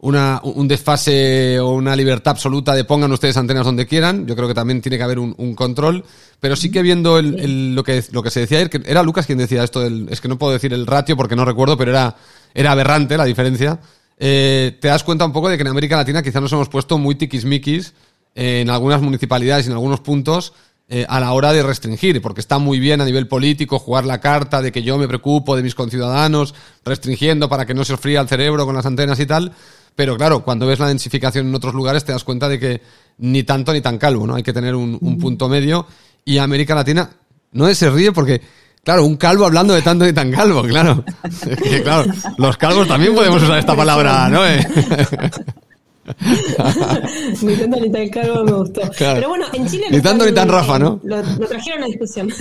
una, 0.00 0.40
un 0.42 0.66
desfase 0.66 1.60
o 1.60 1.70
una 1.74 1.94
libertad 1.94 2.32
absoluta 2.32 2.74
de 2.74 2.82
pongan 2.82 3.12
ustedes 3.12 3.36
antenas 3.36 3.64
donde 3.64 3.86
quieran. 3.86 4.26
Yo 4.26 4.34
creo 4.34 4.48
que 4.48 4.54
también 4.54 4.80
tiene 4.80 4.96
que 4.96 5.04
haber 5.04 5.20
un, 5.20 5.36
un 5.38 5.54
control. 5.54 6.04
Pero 6.40 6.56
sí 6.56 6.68
que 6.68 6.82
viendo 6.82 7.16
el, 7.16 7.38
el, 7.38 7.74
lo, 7.76 7.84
que, 7.84 8.02
lo 8.10 8.24
que 8.24 8.30
se 8.32 8.40
decía 8.40 8.58
ayer, 8.58 8.68
que 8.68 8.82
era 8.84 9.04
Lucas 9.04 9.26
quien 9.26 9.38
decía 9.38 9.62
esto, 9.62 9.78
del, 9.78 10.08
es 10.10 10.20
que 10.20 10.26
no 10.26 10.38
puedo 10.38 10.52
decir 10.52 10.72
el 10.72 10.84
ratio 10.84 11.16
porque 11.16 11.36
no 11.36 11.44
recuerdo, 11.44 11.76
pero 11.76 11.92
era, 11.92 12.16
era 12.54 12.72
aberrante 12.72 13.16
la 13.16 13.24
diferencia. 13.24 13.78
Eh, 14.18 14.76
te 14.80 14.88
das 14.88 15.04
cuenta 15.04 15.24
un 15.24 15.32
poco 15.32 15.48
de 15.48 15.56
que 15.56 15.62
en 15.62 15.68
América 15.68 15.94
Latina 15.94 16.24
quizás 16.24 16.42
nos 16.42 16.52
hemos 16.52 16.68
puesto 16.68 16.98
muy 16.98 17.14
tiquismiquis 17.14 17.94
eh, 18.34 18.62
en 18.62 18.70
algunas 18.70 19.00
municipalidades 19.00 19.66
y 19.66 19.68
en 19.68 19.74
algunos 19.74 20.00
puntos 20.00 20.52
eh, 20.88 21.04
a 21.08 21.18
la 21.18 21.32
hora 21.32 21.52
de 21.52 21.64
restringir, 21.64 22.22
porque 22.22 22.40
está 22.40 22.58
muy 22.58 22.78
bien 22.78 23.00
a 23.00 23.04
nivel 23.04 23.26
político 23.26 23.80
jugar 23.80 24.04
la 24.04 24.20
carta 24.20 24.62
de 24.62 24.70
que 24.70 24.84
yo 24.84 24.98
me 24.98 25.08
preocupo 25.08 25.56
de 25.56 25.62
mis 25.64 25.74
conciudadanos, 25.74 26.54
restringiendo 26.84 27.48
para 27.48 27.66
que 27.66 27.74
no 27.74 27.84
se 27.84 27.96
fría 27.96 28.20
el 28.20 28.28
cerebro 28.28 28.66
con 28.66 28.76
las 28.76 28.86
antenas 28.86 29.18
y 29.18 29.26
tal. 29.26 29.52
Pero 29.96 30.16
claro, 30.16 30.44
cuando 30.44 30.66
ves 30.66 30.78
la 30.78 30.86
densificación 30.86 31.48
en 31.48 31.54
otros 31.54 31.74
lugares 31.74 32.04
te 32.04 32.12
das 32.12 32.22
cuenta 32.22 32.48
de 32.48 32.60
que 32.60 32.82
ni 33.18 33.42
tanto 33.42 33.72
ni 33.72 33.80
tan 33.80 33.98
calvo, 33.98 34.26
¿no? 34.26 34.36
Hay 34.36 34.44
que 34.44 34.52
tener 34.52 34.76
un, 34.76 34.96
un 35.00 35.18
punto 35.18 35.48
medio. 35.48 35.86
Y 36.24 36.38
América 36.38 36.74
Latina, 36.74 37.10
no 37.50 37.74
se 37.74 37.90
ríe 37.90 38.12
porque, 38.12 38.40
claro, 38.84 39.04
un 39.04 39.16
calvo 39.16 39.44
hablando 39.44 39.74
de 39.74 39.82
tanto 39.82 40.04
ni 40.04 40.12
tan 40.12 40.30
calvo, 40.30 40.62
claro. 40.62 41.04
que, 41.62 41.82
claro, 41.82 42.12
los 42.38 42.56
calvos 42.56 42.86
también 42.86 43.14
podemos 43.14 43.42
usar 43.42 43.58
esta 43.58 43.74
palabra, 43.74 44.28
¿no? 44.28 44.42
ni 47.42 47.56
tanto 47.56 47.80
ni 47.80 47.90
tan 47.90 48.08
calvo 48.08 48.44
me 48.44 48.52
gustó. 48.52 48.80
Claro. 48.96 49.16
Pero 49.16 49.28
bueno, 49.28 49.46
en 49.52 49.66
Chile. 49.66 49.86
Ni 49.90 50.00
tanto 50.00 50.24
ni 50.24 50.32
tan 50.32 50.48
Rafa, 50.48 50.78
¿no? 50.78 51.00
Lo, 51.02 51.22
lo 51.22 51.46
trajeron 51.46 51.82
a 51.82 51.86
discusión. 51.86 52.28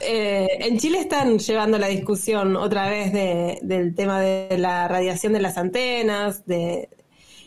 eh, 0.00 0.48
en 0.60 0.78
Chile 0.78 1.00
están 1.00 1.38
llevando 1.38 1.78
la 1.78 1.88
discusión 1.88 2.56
otra 2.56 2.88
vez 2.88 3.12
de, 3.12 3.58
del 3.62 3.94
tema 3.94 4.20
de 4.20 4.56
la 4.58 4.88
radiación 4.88 5.32
de 5.32 5.40
las 5.40 5.58
antenas, 5.58 6.46
de. 6.46 6.88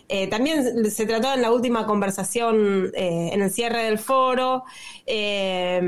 Eh, 0.09 0.27
también 0.27 0.89
se 0.89 1.05
trató 1.05 1.33
en 1.33 1.41
la 1.41 1.51
última 1.51 1.85
conversación, 1.85 2.91
eh, 2.95 3.31
en 3.33 3.41
el 3.41 3.51
cierre 3.51 3.83
del 3.83 3.99
foro, 3.99 4.63
eh, 5.05 5.81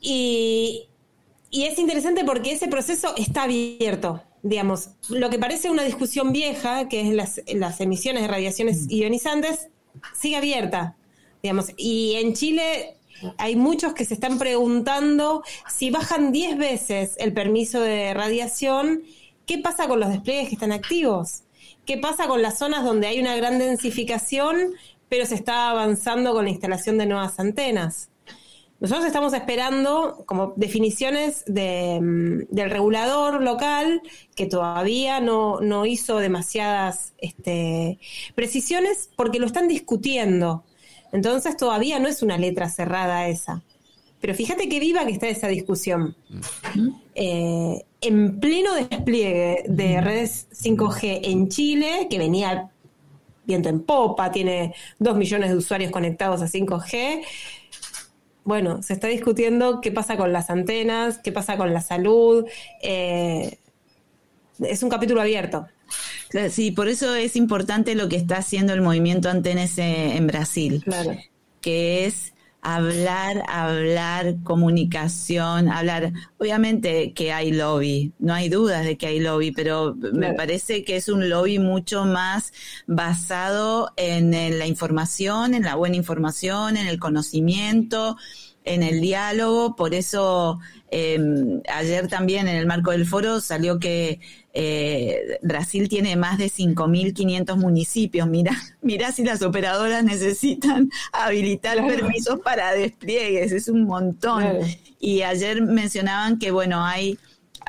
y, 0.00 0.88
y 1.52 1.64
es 1.64 1.78
interesante 1.78 2.24
porque 2.24 2.52
ese 2.52 2.66
proceso 2.66 3.14
está 3.16 3.42
abierto. 3.42 4.22
Digamos, 4.42 4.88
lo 5.10 5.28
que 5.28 5.38
parece 5.38 5.70
una 5.70 5.84
discusión 5.84 6.32
vieja, 6.32 6.88
que 6.88 7.02
es 7.02 7.14
las, 7.14 7.42
las 7.46 7.80
emisiones 7.80 8.22
de 8.22 8.28
radiaciones 8.28 8.86
ionizantes, 8.88 9.68
sigue 10.14 10.36
abierta. 10.36 10.96
Digamos, 11.42 11.66
y 11.76 12.14
en 12.14 12.32
Chile 12.32 12.96
hay 13.36 13.54
muchos 13.54 13.92
que 13.92 14.06
se 14.06 14.14
están 14.14 14.38
preguntando 14.38 15.44
si 15.68 15.90
bajan 15.90 16.32
10 16.32 16.56
veces 16.56 17.16
el 17.18 17.34
permiso 17.34 17.82
de 17.82 18.14
radiación, 18.14 19.02
¿qué 19.44 19.58
pasa 19.58 19.88
con 19.88 20.00
los 20.00 20.08
despliegues 20.08 20.48
que 20.48 20.54
están 20.54 20.72
activos? 20.72 21.42
¿Qué 21.84 21.98
pasa 21.98 22.28
con 22.28 22.40
las 22.40 22.58
zonas 22.58 22.82
donde 22.82 23.08
hay 23.08 23.20
una 23.20 23.36
gran 23.36 23.58
densificación, 23.58 24.72
pero 25.10 25.26
se 25.26 25.34
está 25.34 25.68
avanzando 25.68 26.32
con 26.32 26.44
la 26.44 26.50
instalación 26.50 26.96
de 26.96 27.04
nuevas 27.04 27.38
antenas? 27.38 28.08
Nosotros 28.82 29.06
estamos 29.06 29.32
esperando 29.32 30.24
como 30.26 30.54
definiciones 30.56 31.44
de, 31.46 32.00
del 32.50 32.68
regulador 32.68 33.40
local 33.40 34.02
que 34.34 34.46
todavía 34.46 35.20
no, 35.20 35.60
no 35.60 35.86
hizo 35.86 36.18
demasiadas 36.18 37.12
este, 37.18 38.00
precisiones 38.34 39.08
porque 39.14 39.38
lo 39.38 39.46
están 39.46 39.68
discutiendo. 39.68 40.64
Entonces 41.12 41.56
todavía 41.56 42.00
no 42.00 42.08
es 42.08 42.24
una 42.24 42.36
letra 42.38 42.68
cerrada 42.68 43.28
esa. 43.28 43.62
Pero 44.20 44.34
fíjate 44.34 44.68
qué 44.68 44.80
viva 44.80 45.06
que 45.06 45.12
está 45.12 45.28
esa 45.28 45.46
discusión. 45.46 46.16
Eh, 47.14 47.84
en 48.00 48.40
pleno 48.40 48.74
despliegue 48.74 49.62
de 49.68 50.00
redes 50.00 50.48
5G 50.60 51.20
en 51.22 51.48
Chile, 51.48 52.08
que 52.10 52.18
venía 52.18 52.72
viento 53.44 53.68
en 53.68 53.78
popa, 53.78 54.32
tiene 54.32 54.74
dos 54.98 55.16
millones 55.16 55.50
de 55.50 55.56
usuarios 55.56 55.92
conectados 55.92 56.42
a 56.42 56.48
5G, 56.48 57.22
bueno, 58.44 58.82
se 58.82 58.92
está 58.92 59.08
discutiendo 59.08 59.80
qué 59.80 59.92
pasa 59.92 60.16
con 60.16 60.32
las 60.32 60.50
antenas, 60.50 61.18
qué 61.18 61.32
pasa 61.32 61.56
con 61.56 61.72
la 61.72 61.80
salud. 61.80 62.46
Eh, 62.82 63.58
es 64.60 64.82
un 64.82 64.90
capítulo 64.90 65.20
abierto. 65.20 65.66
Sí, 66.50 66.70
por 66.70 66.88
eso 66.88 67.14
es 67.14 67.36
importante 67.36 67.94
lo 67.94 68.08
que 68.08 68.16
está 68.16 68.38
haciendo 68.38 68.72
el 68.72 68.80
movimiento 68.80 69.28
Antenes 69.28 69.76
en 69.76 70.26
Brasil, 70.26 70.82
claro. 70.82 71.14
que 71.60 72.06
es 72.06 72.31
hablar, 72.62 73.42
hablar, 73.48 74.36
comunicación, 74.44 75.68
hablar. 75.68 76.12
Obviamente 76.38 77.12
que 77.12 77.32
hay 77.32 77.50
lobby, 77.50 78.12
no 78.20 78.32
hay 78.32 78.48
dudas 78.48 78.84
de 78.84 78.96
que 78.96 79.08
hay 79.08 79.18
lobby, 79.18 79.50
pero 79.50 79.96
claro. 80.00 80.16
me 80.16 80.32
parece 80.32 80.84
que 80.84 80.96
es 80.96 81.08
un 81.08 81.28
lobby 81.28 81.58
mucho 81.58 82.04
más 82.04 82.52
basado 82.86 83.90
en, 83.96 84.32
en, 84.32 84.60
la 84.60 84.66
información, 84.66 85.54
en 85.54 85.64
la 85.64 85.74
buena 85.74 85.96
información, 85.96 86.76
en 86.76 86.86
el 86.86 87.00
conocimiento, 87.00 88.16
en 88.64 88.84
el 88.84 89.00
diálogo. 89.00 89.74
Por 89.74 89.92
eso 89.92 90.60
eh, 90.92 91.18
ayer 91.68 92.06
también 92.06 92.46
en 92.46 92.56
el 92.56 92.66
marco 92.66 92.92
del 92.92 93.06
foro 93.06 93.40
salió 93.40 93.80
que 93.80 94.20
eh, 94.54 95.38
Brasil 95.42 95.88
tiene 95.88 96.16
más 96.16 96.38
de 96.38 96.46
5.500 96.46 97.56
municipios. 97.56 98.28
Mira, 98.28 98.52
mira 98.82 99.12
si 99.12 99.24
las 99.24 99.42
operadoras 99.42 100.04
necesitan 100.04 100.90
habilitar 101.12 101.78
claro. 101.78 101.94
permisos 101.94 102.40
para 102.40 102.72
despliegues, 102.72 103.52
es 103.52 103.68
un 103.68 103.84
montón. 103.84 104.42
Claro. 104.42 104.66
Y 105.00 105.22
ayer 105.22 105.62
mencionaban 105.62 106.38
que, 106.38 106.50
bueno, 106.50 106.84
hay 106.84 107.18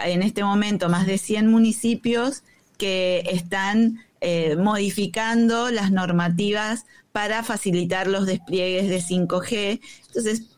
en 0.03 0.23
este 0.23 0.43
momento 0.43 0.89
más 0.89 1.05
de 1.05 1.17
100 1.17 1.47
municipios 1.47 2.43
que 2.77 3.23
están 3.31 3.99
eh, 4.21 4.55
modificando 4.55 5.69
las 5.69 5.91
normativas 5.91 6.85
para 7.11 7.43
facilitar 7.43 8.07
los 8.07 8.25
despliegues 8.25 8.89
de 8.89 8.99
5G. 8.99 9.79
Entonces, 10.07 10.52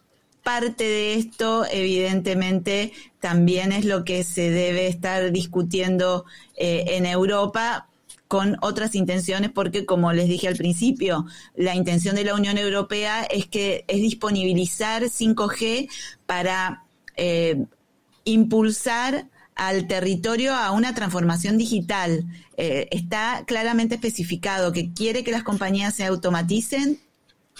parte 0.45 0.83
de 0.83 1.15
esto, 1.15 1.65
evidentemente, 1.65 2.93
también 3.19 3.71
es 3.71 3.83
lo 3.83 4.05
que 4.05 4.23
se 4.23 4.51
debe 4.51 4.87
estar 4.87 5.31
discutiendo 5.31 6.25
eh, 6.55 6.85
en 6.89 7.07
Europa 7.07 7.87
con 8.27 8.57
otras 8.61 8.93
intenciones, 8.93 9.49
porque 9.49 9.87
como 9.87 10.13
les 10.13 10.29
dije 10.29 10.47
al 10.47 10.55
principio, 10.55 11.25
la 11.55 11.73
intención 11.73 12.15
de 12.15 12.25
la 12.25 12.35
Unión 12.35 12.59
Europea 12.59 13.23
es 13.23 13.47
que 13.47 13.85
es 13.87 13.97
disponibilizar 13.97 15.01
5G 15.03 15.89
para 16.27 16.83
eh, 17.17 17.65
impulsar 18.23 19.27
al 19.55 19.87
territorio 19.87 20.53
a 20.53 20.71
una 20.71 20.93
transformación 20.93 21.57
digital. 21.57 22.23
Eh, 22.57 22.87
está 22.91 23.45
claramente 23.47 23.95
especificado 23.95 24.71
que 24.71 24.93
quiere 24.93 25.23
que 25.23 25.31
las 25.31 25.43
compañías 25.43 25.95
se 25.95 26.05
automaticen 26.05 26.99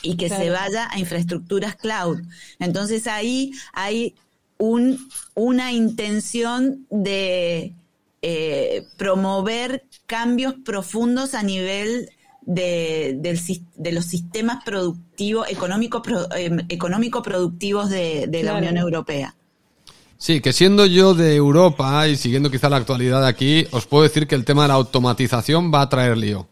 y 0.02 0.18
que 0.18 0.28
claro. 0.28 0.44
se 0.44 0.50
vaya 0.50 0.90
a 0.92 1.00
infraestructuras 1.00 1.76
cloud. 1.76 2.20
Entonces 2.60 3.08
ahí 3.08 3.52
hay 3.74 4.16
un, 4.58 5.10
una 5.34 5.72
intención 5.72 6.86
de 6.90 7.74
eh, 8.22 8.84
promover 8.98 9.84
cambios 10.06 10.56
profundos 10.64 11.34
a 11.34 11.44
nivel 11.44 12.10
de, 12.42 13.18
de, 13.20 13.62
de 13.76 13.92
los 13.92 14.06
sistemas 14.06 14.64
productivos, 14.64 15.50
económico, 15.50 16.02
pro, 16.02 16.28
eh, 16.36 16.52
económico 16.70 17.22
productivos 17.22 17.90
de, 17.90 18.28
de 18.28 18.42
claro. 18.42 18.56
la 18.56 18.60
Unión 18.60 18.78
Europea. 18.78 19.36
Sí, 20.18 20.40
que 20.40 20.54
siendo 20.54 20.86
yo 20.86 21.14
de 21.14 21.36
Europa 21.36 22.08
y 22.08 22.16
siguiendo 22.16 22.50
quizá 22.50 22.70
la 22.70 22.78
actualidad 22.78 23.26
aquí, 23.26 23.68
os 23.72 23.86
puedo 23.86 24.04
decir 24.04 24.28
que 24.28 24.36
el 24.36 24.46
tema 24.46 24.62
de 24.64 24.70
la 24.70 24.76
automatización 24.76 25.74
va 25.74 25.82
a 25.82 25.90
traer 25.90 26.18
lío. 26.18 26.48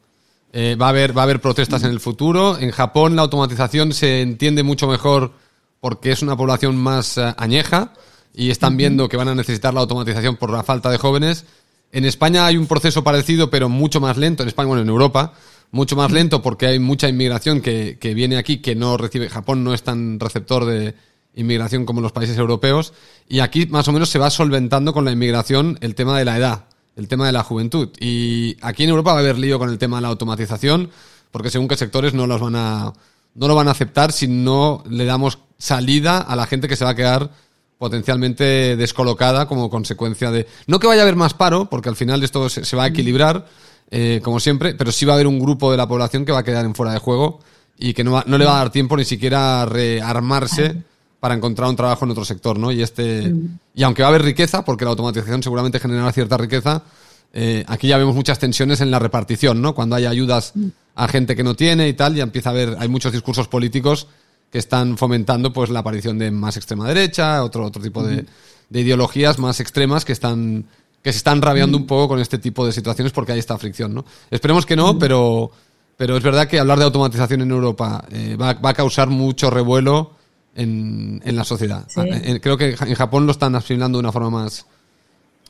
Eh, 0.56 0.76
va, 0.76 0.86
a 0.86 0.90
haber, 0.90 1.18
va 1.18 1.24
a 1.24 1.26
haber 1.26 1.42
protestas 1.42 1.84
en 1.84 1.90
el 1.90 2.00
futuro. 2.00 2.60
En 2.60 2.70
Japón 2.70 3.16
la 3.16 3.24
automatización 3.24 3.92
se 3.92 4.22
entiende 4.22 4.62
mucho 4.62 4.88
mejor 4.88 5.34
porque 5.80 6.12
es 6.12 6.22
una 6.22 6.38
población 6.38 6.78
más 6.78 7.18
uh, 7.18 7.34
añeja 7.38 7.94
y 8.36 8.52
están 8.52 8.78
viendo 8.78 9.10
que 9.10 9.18
van 9.18 9.28
a 9.30 9.36
necesitar 9.36 9.74
la 9.74 9.82
automatización 9.82 10.38
por 10.38 10.52
la 10.52 10.62
falta 10.62 10.92
de 10.92 11.00
jóvenes. 11.00 11.46
En 11.92 12.06
España 12.06 12.46
hay 12.46 12.58
un 12.58 12.68
proceso 12.68 13.04
parecido, 13.04 13.50
pero 13.50 13.68
mucho 13.68 14.00
más 14.00 14.16
lento. 14.16 14.44
En 14.44 14.50
España, 14.50 14.68
bueno, 14.68 14.84
en 14.84 14.90
Europa, 14.90 15.34
mucho 15.72 15.96
más 15.96 16.12
lento 16.12 16.44
porque 16.44 16.68
hay 16.68 16.78
mucha 16.78 17.10
inmigración 17.10 17.60
que, 17.60 17.98
que 18.00 18.14
viene 18.14 18.38
aquí 18.38 18.58
que 18.58 18.76
no 18.76 18.96
recibe. 18.96 19.30
Japón 19.30 19.64
no 19.64 19.74
es 19.74 19.82
tan 19.82 20.20
receptor 20.20 20.66
de 20.66 20.94
inmigración 21.34 21.84
como 21.84 22.00
los 22.00 22.12
países 22.12 22.38
europeos. 22.38 22.94
Y 23.28 23.40
aquí 23.40 23.66
más 23.66 23.88
o 23.88 23.92
menos 23.92 24.10
se 24.10 24.20
va 24.20 24.30
solventando 24.30 24.94
con 24.94 25.04
la 25.04 25.12
inmigración 25.12 25.80
el 25.82 25.96
tema 25.96 26.18
de 26.18 26.26
la 26.26 26.38
edad 26.38 26.66
el 26.96 27.08
tema 27.08 27.26
de 27.26 27.32
la 27.32 27.44
juventud. 27.44 27.90
Y 28.00 28.58
aquí 28.62 28.84
en 28.84 28.90
Europa 28.90 29.14
va 29.14 29.18
a 29.18 29.22
haber 29.22 29.38
lío 29.38 29.60
con 29.60 29.70
el 29.70 29.78
tema 29.78 29.98
de 29.98 30.04
la 30.04 30.08
automatización, 30.10 30.90
porque 31.32 31.50
según 31.50 31.68
qué 31.68 31.76
sectores 31.76 32.14
no 32.14 32.28
los 32.28 32.40
van 32.40 32.56
a, 32.56 32.94
no 33.36 33.48
lo 33.48 33.56
van 33.56 33.68
a 33.68 33.72
aceptar 33.72 34.12
si 34.12 34.28
no 34.28 34.84
le 34.90 35.06
damos 35.06 35.40
salida 35.58 36.20
a 36.20 36.36
la 36.36 36.46
gente 36.46 36.68
que 36.68 36.76
se 36.76 36.86
va 36.86 36.92
a 36.92 36.96
quedar 36.96 37.32
potencialmente 37.78 38.78
descolocada 38.78 39.48
como 39.48 39.70
consecuencia 39.70 40.32
de, 40.32 40.48
no 40.68 40.80
que 40.80 40.88
vaya 40.88 41.02
a 41.02 41.04
haber 41.04 41.16
más 41.16 41.34
paro, 41.34 41.70
porque 41.70 41.90
al 41.90 41.96
final 41.96 42.24
esto 42.24 42.48
se, 42.50 42.64
se 42.64 42.76
va 42.76 42.84
a 42.84 42.88
equilibrar, 42.88 43.48
eh, 43.92 44.22
como 44.24 44.40
siempre, 44.40 44.74
pero 44.74 44.92
sí 44.92 45.06
va 45.06 45.14
a 45.14 45.16
haber 45.16 45.28
un 45.28 45.40
grupo 45.40 45.72
de 45.72 45.78
la 45.78 45.88
población 45.88 46.26
que 46.26 46.32
va 46.32 46.40
a 46.40 46.44
quedar 46.44 46.66
en 46.66 46.76
fuera 46.76 46.94
de 46.94 47.00
juego 47.00 47.40
y 47.78 47.94
que 47.94 48.04
no, 48.04 48.14
va, 48.14 48.24
no 48.28 48.38
le 48.38 48.46
va 48.46 48.56
a 48.56 48.60
dar 48.60 48.72
tiempo 48.72 48.96
ni 48.96 49.06
siquiera 49.06 49.64
a 49.64 49.66
rearmarse 49.66 50.84
para 51.24 51.36
encontrar 51.36 51.70
un 51.70 51.78
trabajo 51.78 52.04
en 52.04 52.12
otro 52.12 52.26
sector, 52.26 52.60
¿no? 52.60 52.70
Y 52.70 52.82
este 52.82 53.30
Mm. 53.30 53.60
y 53.76 53.84
aunque 53.84 54.02
va 54.02 54.08
a 54.08 54.10
haber 54.10 54.24
riqueza, 54.24 54.66
porque 54.66 54.84
la 54.84 54.92
automatización 54.92 55.42
seguramente 55.42 55.80
generará 55.80 56.12
cierta 56.12 56.36
riqueza, 56.36 56.84
eh, 57.32 57.64
aquí 57.66 57.88
ya 57.88 57.98
vemos 57.98 58.14
muchas 58.14 58.40
tensiones 58.40 58.82
en 58.82 58.92
la 58.92 59.00
repartición, 59.00 59.62
¿no? 59.62 59.74
Cuando 59.74 59.96
hay 59.96 60.06
ayudas 60.06 60.52
Mm. 60.54 60.66
a 60.96 61.08
gente 61.08 61.34
que 61.38 61.44
no 61.46 61.56
tiene 61.56 61.88
y 61.88 61.94
tal, 61.94 62.14
ya 62.14 62.24
empieza 62.24 62.50
a 62.50 62.52
haber, 62.52 62.76
hay 62.78 62.90
muchos 62.90 63.14
discursos 63.14 63.48
políticos 63.48 64.08
que 64.52 64.58
están 64.58 64.98
fomentando 64.98 65.54
pues 65.54 65.70
la 65.70 65.80
aparición 65.80 66.20
de 66.20 66.30
más 66.30 66.58
extrema 66.58 66.90
derecha, 66.90 67.42
otro, 67.42 67.64
otro 67.68 67.82
tipo 67.82 68.04
de, 68.04 68.26
de 68.70 68.82
ideologías 68.82 69.40
más 69.40 69.62
extremas 69.62 70.04
que 70.04 70.12
están 70.12 70.66
que 71.02 71.14
se 71.14 71.20
están 71.20 71.42
rabiando 71.42 71.78
un 71.78 71.86
poco 71.88 72.10
con 72.10 72.20
este 72.20 72.38
tipo 72.38 72.66
de 72.66 72.74
situaciones 72.74 73.14
porque 73.14 73.32
hay 73.32 73.40
esta 73.40 73.58
fricción, 73.58 73.94
¿no? 73.94 74.04
Esperemos 74.30 74.66
que 74.66 74.76
no, 74.76 75.00
pero, 75.00 75.52
pero 75.96 76.18
es 76.18 76.24
verdad 76.24 76.50
que 76.50 76.60
hablar 76.60 76.80
de 76.80 76.84
automatización 76.84 77.42
en 77.44 77.52
Europa 77.52 78.04
eh, 78.12 78.36
va, 78.36 78.56
va 78.56 78.72
a 78.72 78.74
causar 78.74 79.08
mucho 79.10 79.50
revuelo 79.50 80.12
en, 80.56 81.22
en 81.26 81.36
la 81.36 81.44
sociedad. 81.44 81.86
Sí. 81.88 82.00
Ah, 82.02 82.06
eh, 82.08 82.40
Creo 82.42 82.58
que 82.58 82.70
en 82.80 82.96
Japón 82.96 83.26
lo 83.26 83.32
están 83.32 83.56
asimilando 83.56 83.98
de 83.98 84.02
una 84.02 84.12
forma 84.12 84.30
más 84.30 84.66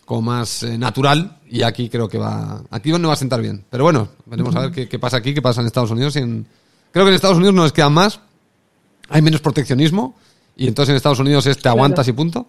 como 0.06 0.22
más 0.22 0.64
eh, 0.64 0.78
natural 0.78 1.38
y 1.50 1.62
aquí 1.64 1.88
creo 1.88 2.10
que 2.10 2.18
va 2.18 2.62
aquí 2.72 2.92
no 2.92 3.08
va 3.08 3.14
a 3.14 3.18
sentar 3.18 3.42
bien. 3.42 3.64
Pero 3.70 3.86
bueno, 3.86 4.10
veremos 4.26 4.54
a 4.56 4.60
ver 4.62 4.72
qué, 4.72 4.88
qué 4.90 5.00
pasa 5.00 5.18
aquí, 5.18 5.34
qué 5.34 5.42
pasa 5.42 5.62
en 5.62 5.68
Estados 5.68 5.92
Unidos. 5.92 6.16
y 6.16 6.20
en- 6.20 6.46
creo 6.92 7.06
que 7.06 7.10
en 7.10 7.16
Estados 7.16 7.38
Unidos 7.38 7.54
nos 7.56 7.72
queda 7.72 7.90
más, 7.90 8.20
hay 9.10 9.22
menos 9.22 9.40
proteccionismo 9.42 10.16
y 10.56 10.68
entonces 10.68 10.92
en 10.92 10.98
Estados 10.98 11.20
Unidos 11.20 11.46
es 11.48 11.58
te 11.58 11.70
aguantas 11.70 12.08
y 12.08 12.12
punto. 12.12 12.48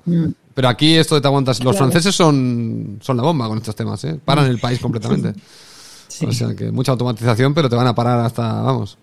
Pero 0.54 0.68
aquí 0.68 0.94
esto 0.94 1.14
de 1.14 1.20
te 1.20 1.28
aguantas, 1.28 1.58
los 1.62 1.72
Claro. 1.76 1.86
franceses 1.86 2.14
son, 2.14 2.98
son 3.00 3.16
la 3.16 3.22
bomba 3.22 3.46
con 3.48 3.58
estos 3.58 3.74
temas, 3.76 4.02
¿eh? 4.04 4.18
paran 4.24 4.46
el 4.46 4.58
país 4.58 4.78
completamente. 4.80 5.32
Sí. 6.06 6.26
O 6.26 6.32
sea 6.32 6.54
que 6.54 6.70
mucha 6.70 6.92
automatización, 6.92 7.54
pero 7.54 7.68
te 7.68 7.74
van 7.74 7.88
a 7.88 7.94
parar 7.94 8.20
hasta, 8.20 8.60
vamos. 8.60 8.98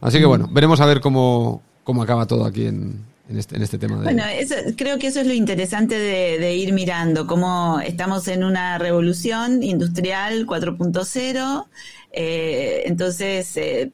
Así 0.00 0.18
que 0.18 0.24
bueno, 0.24 0.48
veremos 0.50 0.80
a 0.80 0.86
ver 0.86 1.00
cómo, 1.00 1.62
cómo 1.88 2.02
acaba 2.02 2.26
todo 2.26 2.44
aquí 2.44 2.66
en, 2.66 3.02
en 3.30 3.38
este, 3.38 3.56
en 3.56 3.62
este 3.62 3.78
tema. 3.78 3.96
De... 3.96 4.02
Bueno, 4.02 4.22
eso, 4.26 4.54
creo 4.76 4.98
que 4.98 5.06
eso 5.06 5.20
es 5.20 5.26
lo 5.26 5.32
interesante 5.32 5.98
de, 5.98 6.38
de 6.38 6.54
ir 6.54 6.74
mirando, 6.74 7.26
cómo 7.26 7.80
estamos 7.80 8.28
en 8.28 8.44
una 8.44 8.76
revolución 8.76 9.62
industrial 9.62 10.46
4.0. 10.46 11.64
eh, 12.12 12.82
entonces, 12.84 13.56
eh, 13.56 13.90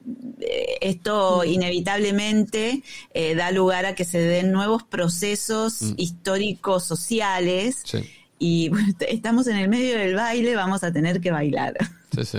esto 0.80 1.44
inevitablemente 1.44 2.82
eh, 3.12 3.36
da 3.36 3.52
lugar 3.52 3.86
a 3.86 3.94
que 3.94 4.04
se 4.04 4.18
den 4.18 4.50
nuevos 4.50 4.82
procesos 4.82 5.94
históricos, 5.96 6.82
sociales. 6.82 7.76
Sí, 7.84 7.98
Y 8.40 8.70
bueno, 8.70 8.92
estamos 9.06 9.46
en 9.46 9.58
el 9.58 9.68
medio 9.68 9.96
del 9.96 10.16
baile, 10.16 10.56
vamos 10.56 10.82
a 10.82 10.92
tener 10.92 11.20
que 11.20 11.30
bailar. 11.30 11.74
sí, 12.12 12.24
sí. 12.24 12.38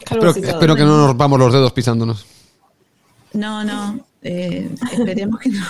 Espero 0.00 0.74
que 0.74 0.84
no 0.84 0.96
nos 0.96 1.08
rompamos 1.08 1.38
los 1.38 1.52
dedos 1.52 1.72
pisándonos. 1.72 2.39
No, 3.34 3.64
no, 3.64 4.00
eh, 4.22 4.70
esperemos 4.92 5.38
que 5.40 5.50
no. 5.50 5.64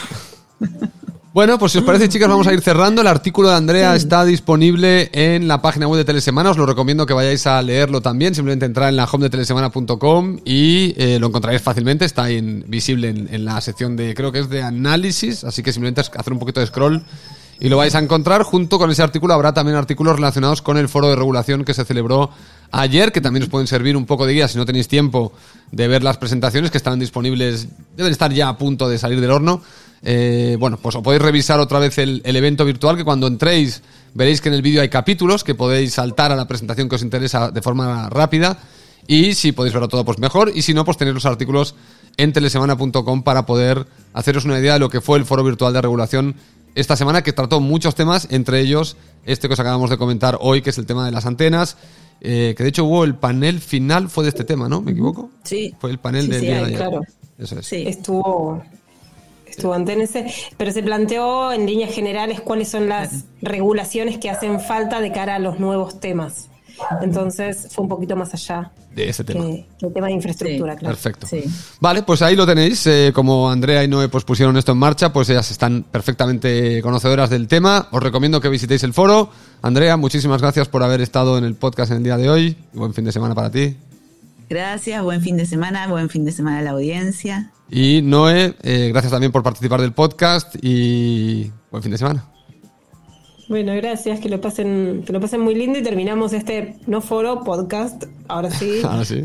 Bueno, 1.33 1.61
pues 1.61 1.71
si 1.71 1.79
os 1.79 1.85
parece, 1.85 2.09
chicas, 2.09 2.29
vamos 2.29 2.49
a 2.49 2.53
ir 2.53 2.61
cerrando. 2.61 3.03
El 3.03 3.07
artículo 3.07 3.51
de 3.51 3.55
Andrea 3.55 3.95
está 3.95 4.25
disponible 4.25 5.11
en 5.13 5.47
la 5.47 5.63
página 5.63 5.87
web 5.87 5.99
de 5.99 6.05
Telesemana. 6.05 6.51
Os 6.51 6.57
lo 6.57 6.67
recomiendo 6.67 7.07
que 7.07 7.15
vayáis 7.15 7.47
a 7.47 7.63
leerlo 7.63 8.01
también. 8.03 8.35
Simplemente 8.35 8.67
entrar 8.67 8.89
en 8.89 8.97
la 8.97 9.05
home 9.05 9.25
de 9.25 9.31
telesemana.com 9.31 10.39
y 10.45 10.93
eh, 10.97 11.19
lo 11.21 11.29
encontraréis 11.29 11.63
fácilmente. 11.63 12.05
Está 12.05 12.25
ahí 12.25 12.39
en- 12.39 12.65
visible 12.67 13.11
en, 13.11 13.29
en 13.33 13.45
la 13.45 13.61
sección 13.61 13.95
de, 13.97 14.13
creo 14.15 14.33
que 14.33 14.41
es 14.41 14.49
de 14.51 14.63
análisis. 14.65 15.45
Así 15.45 15.63
que 15.63 15.73
simplemente 15.73 16.01
hacer 16.01 16.33
un 16.33 16.41
poquito 16.41 16.59
de 16.59 16.67
scroll 16.67 17.05
y 17.61 17.69
lo 17.69 17.77
vais 17.77 17.95
a 17.95 18.01
encontrar. 18.01 18.43
Junto 18.43 18.79
con 18.81 18.91
ese 18.91 19.05
artículo 19.05 19.33
habrá 19.33 19.55
también 19.55 19.77
artículos 19.77 20.17
relacionados 20.17 20.63
con 20.63 20.79
el 20.79 20.89
foro 20.89 21.09
de 21.11 21.15
regulación 21.15 21.65
que 21.65 21.75
se 21.75 21.85
celebró 21.85 22.31
ayer, 22.73 23.13
que 23.13 23.21
también 23.21 23.43
os 23.45 23.49
pueden 23.49 23.67
servir 23.67 23.97
un 23.97 24.07
poco 24.07 24.27
de 24.27 24.35
guía 24.35 24.49
si 24.49 24.59
no 24.59 24.67
tenéis 24.67 24.89
tiempo 24.89 25.33
de 25.73 25.89
ver 25.89 26.03
las 26.03 26.19
presentaciones 26.19 26.71
que 26.71 26.79
están 26.79 26.99
disponibles, 26.99 27.69
deben 27.97 28.13
estar 28.13 28.33
ya 28.33 28.49
a 28.49 28.59
punto 28.59 28.89
de 28.89 28.99
salir 28.99 29.21
del 29.21 29.31
horno. 29.31 29.63
Eh, 30.03 30.57
bueno, 30.59 30.79
pues 30.79 30.97
os 30.97 31.03
podéis 31.03 31.23
revisar 31.23 31.61
otra 31.61 31.79
vez 31.79 31.99
el, 31.99 32.23
el 32.25 32.37
evento 32.37 32.65
virtual, 32.65 32.97
que 32.97 33.05
cuando 33.05 33.27
entréis 33.27 33.83
veréis 34.15 34.41
que 34.41 34.49
en 34.49 34.55
el 34.55 34.63
vídeo 34.63 34.83
hay 34.83 34.89
capítulos, 34.89 35.45
que 35.45 35.55
podéis 35.55 35.95
saltar 35.95 36.33
a 36.33 36.37
la 36.37 36.49
presentación 36.49 36.89
que 36.89 36.97
os 36.97 37.03
interesa 37.03 37.51
de 37.51 37.63
forma 37.63 38.09
rápida. 38.09 38.59
Y 39.07 39.35
si 39.35 39.53
podéis 39.53 39.73
verlo 39.73 39.89
todo, 39.89 40.05
pues 40.05 40.19
mejor. 40.19 40.53
Y 40.55 40.63
si 40.63 40.75
no, 40.75 40.85
pues 40.85 40.97
tenéis 40.97 41.15
los 41.15 41.27
artículos 41.27 41.75
en 42.17 42.33
telesemana.com 42.33 43.23
para 43.23 43.47
poder 43.47 43.87
haceros 44.13 44.45
una 44.45 44.59
idea 44.59 44.75
de 44.75 44.79
lo 44.79 44.89
que 44.89 45.01
fue 45.01 45.19
el 45.19 45.25
foro 45.25 45.43
virtual 45.43 45.73
de 45.73 45.83
regulación 45.83 46.37
esta 46.75 46.97
semana, 46.97 47.23
que 47.23 47.33
trató 47.33 47.61
muchos 47.61 47.95
temas, 47.95 48.29
entre 48.31 48.61
ellos 48.61 48.97
este 49.27 49.49
que 49.49 49.55
os 49.55 49.61
acabamos 49.61 49.91
de 49.91 49.99
comentar 49.99 50.39
hoy, 50.41 50.63
que 50.63 50.71
es 50.71 50.79
el 50.79 50.87
tema 50.87 51.05
de 51.05 51.13
las 51.13 51.27
antenas. 51.27 51.77
Eh, 52.21 52.55
que 52.57 52.63
de 52.63 52.69
hecho 52.69 52.85
hubo 52.85 53.05
el 53.05 53.15
panel 53.15 53.61
final, 53.61 54.09
fue 54.09 54.25
de 54.25 54.31
este 54.31 54.45
tema, 54.45 54.69
¿no? 54.69 54.81
¿Me 54.83 54.93
equivoco? 54.93 55.31
Sí. 55.45 55.75
Fue 55.79 55.91
el 55.91 55.99
panel 55.99 56.25
Sí, 56.25 56.31
del 56.31 56.41
sí, 56.41 56.47
día 56.47 56.65
de 56.65 56.75
claro. 56.75 57.03
Eso 57.39 57.59
es. 57.59 57.67
Sí. 57.67 57.85
Estuvo, 57.87 58.63
estuvo 59.47 59.73
ante 59.73 60.01
ese, 60.03 60.33
pero 60.57 60.73
se 60.73 60.83
planteó 60.83 61.53
en 61.53 61.67
líneas 61.67 61.93
generales 61.95 62.41
cuáles 62.41 62.69
son 62.69 62.89
las 62.89 63.25
regulaciones 63.41 64.19
que 64.19 64.31
hacen 64.31 64.61
falta 64.61 65.01
de 65.01 65.13
cara 65.13 65.37
a 65.37 65.39
los 65.39 65.59
nuevos 65.59 66.01
temas. 66.01 66.51
Entonces 67.03 67.69
fue 67.71 67.83
un 67.83 67.89
poquito 67.89 68.17
más 68.17 68.33
allá 68.35 68.71
De 68.95 69.09
ese 69.09 69.25
tema. 69.25 69.45
que, 69.45 69.67
que 69.79 69.87
el 69.87 69.93
tema 69.93 70.07
de 70.09 70.13
infraestructura, 70.15 70.73
Sí, 70.75 70.79
claro. 70.79 70.95
Perfecto. 70.95 71.27
Sí. 71.27 71.45
Vale, 71.81 72.03
pues 72.03 72.23
ahí 72.23 72.37
lo 72.37 72.47
tenéis. 72.47 72.87
Eh, 72.87 73.13
como 73.15 73.51
Andrea 73.51 73.83
y 73.85 73.89
Noé 73.89 74.09
pues 74.09 74.25
pusieron 74.25 74.57
esto 74.57 74.73
en 74.73 74.79
marcha, 74.79 75.13
pues 75.13 75.29
ellas 75.31 75.51
están 75.51 75.85
perfectamente 75.91 76.81
conocedoras 76.83 77.31
del 77.31 77.49
tema. 77.49 77.89
Os 77.91 78.03
recomiendo 78.03 78.41
que 78.41 78.49
visitéis 78.49 78.83
el 78.85 78.93
foro. 78.95 79.31
Andrea, 79.63 79.97
muchísimas 79.97 80.41
gracias 80.41 80.69
por 80.69 80.83
haber 80.83 81.01
estado 81.01 81.37
en 81.39 81.45
el 81.45 81.55
podcast 81.55 81.91
en 81.93 81.99
el 81.99 82.05
día 82.05 82.17
de 82.17 82.31
hoy. 82.31 82.57
Buen 82.73 82.95
fin 82.95 83.05
de 83.05 83.13
semana 83.13 83.35
para 83.35 83.51
ti. 83.51 83.77
Gracias, 84.49 85.03
buen 85.05 85.21
fin 85.21 85.37
de 85.37 85.47
semana, 85.47 85.87
buen 85.87 86.09
fin 86.09 86.25
de 86.25 86.33
semana 86.33 86.59
a 86.59 86.63
la 86.63 86.71
audiencia. 86.71 87.53
Y 87.71 88.03
Noé, 88.03 88.57
eh, 88.63 88.89
gracias 88.93 89.13
también 89.13 89.31
por 89.31 89.45
participar 89.45 89.81
del 89.81 89.93
podcast 89.93 90.57
y 90.61 91.53
buen 91.71 91.83
fin 91.85 91.93
de 91.93 91.99
semana. 91.99 92.25
Bueno, 93.51 93.75
gracias, 93.75 94.21
que 94.21 94.29
lo 94.29 94.41
pasen, 94.41 95.03
que 95.05 95.13
lo 95.13 95.21
pasen 95.21 95.41
muy 95.41 95.57
lindo 95.57 95.77
y 95.79 95.83
terminamos 95.83 96.33
este 96.33 96.77
no 96.87 97.01
foro 97.01 97.43
podcast, 97.43 98.05
ahora 98.29 98.49
sí, 98.49 98.81
Ahora 98.85 99.05
sí. 99.05 99.23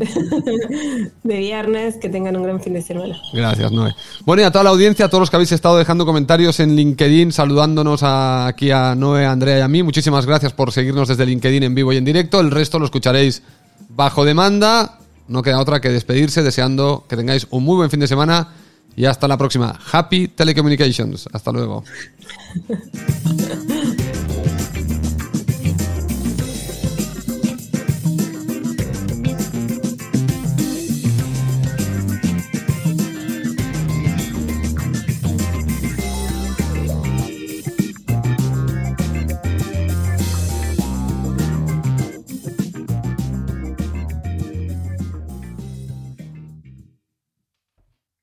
de 1.22 1.38
viernes, 1.38 1.94
que 1.96 2.08
tengan 2.08 2.36
un 2.36 2.42
gran 2.42 2.60
fin 2.60 2.74
de 2.74 2.82
semana. 2.82 3.16
Gracias, 3.32 3.70
Noé. 3.70 3.94
Bueno, 4.24 4.42
y 4.42 4.44
a 4.44 4.50
toda 4.50 4.64
la 4.64 4.70
audiencia, 4.70 5.04
a 5.04 5.08
todos 5.08 5.20
los 5.22 5.30
que 5.30 5.36
habéis 5.36 5.52
estado 5.52 5.78
dejando 5.78 6.04
comentarios 6.04 6.58
en 6.58 6.74
LinkedIn, 6.74 7.30
saludándonos 7.30 8.02
a- 8.02 8.48
aquí 8.48 8.72
a 8.72 8.96
Noé, 8.96 9.24
a 9.26 9.30
Andrea 9.30 9.58
y 9.58 9.60
a 9.60 9.68
mí. 9.68 9.84
Muchísimas 9.84 10.26
gracias 10.26 10.52
por 10.52 10.72
seguirnos 10.72 11.06
desde 11.06 11.24
LinkedIn 11.24 11.62
en 11.62 11.74
vivo 11.76 11.92
y 11.92 11.96
en 11.96 12.04
directo. 12.04 12.40
El 12.40 12.50
resto 12.50 12.80
lo 12.80 12.84
escucharéis 12.86 13.44
bajo 13.90 14.24
demanda. 14.24 14.98
No 15.28 15.40
queda 15.42 15.60
otra 15.60 15.80
que 15.80 15.88
despedirse, 15.90 16.42
deseando 16.42 17.04
que 17.08 17.16
tengáis 17.16 17.46
un 17.50 17.62
muy 17.62 17.76
buen 17.76 17.90
fin 17.90 18.00
de 18.00 18.08
semana 18.08 18.48
y 18.96 19.04
hasta 19.04 19.28
la 19.28 19.38
próxima. 19.38 19.78
Happy 19.92 20.26
Telecommunications. 20.26 21.28
Hasta 21.32 21.52
luego. 21.52 21.84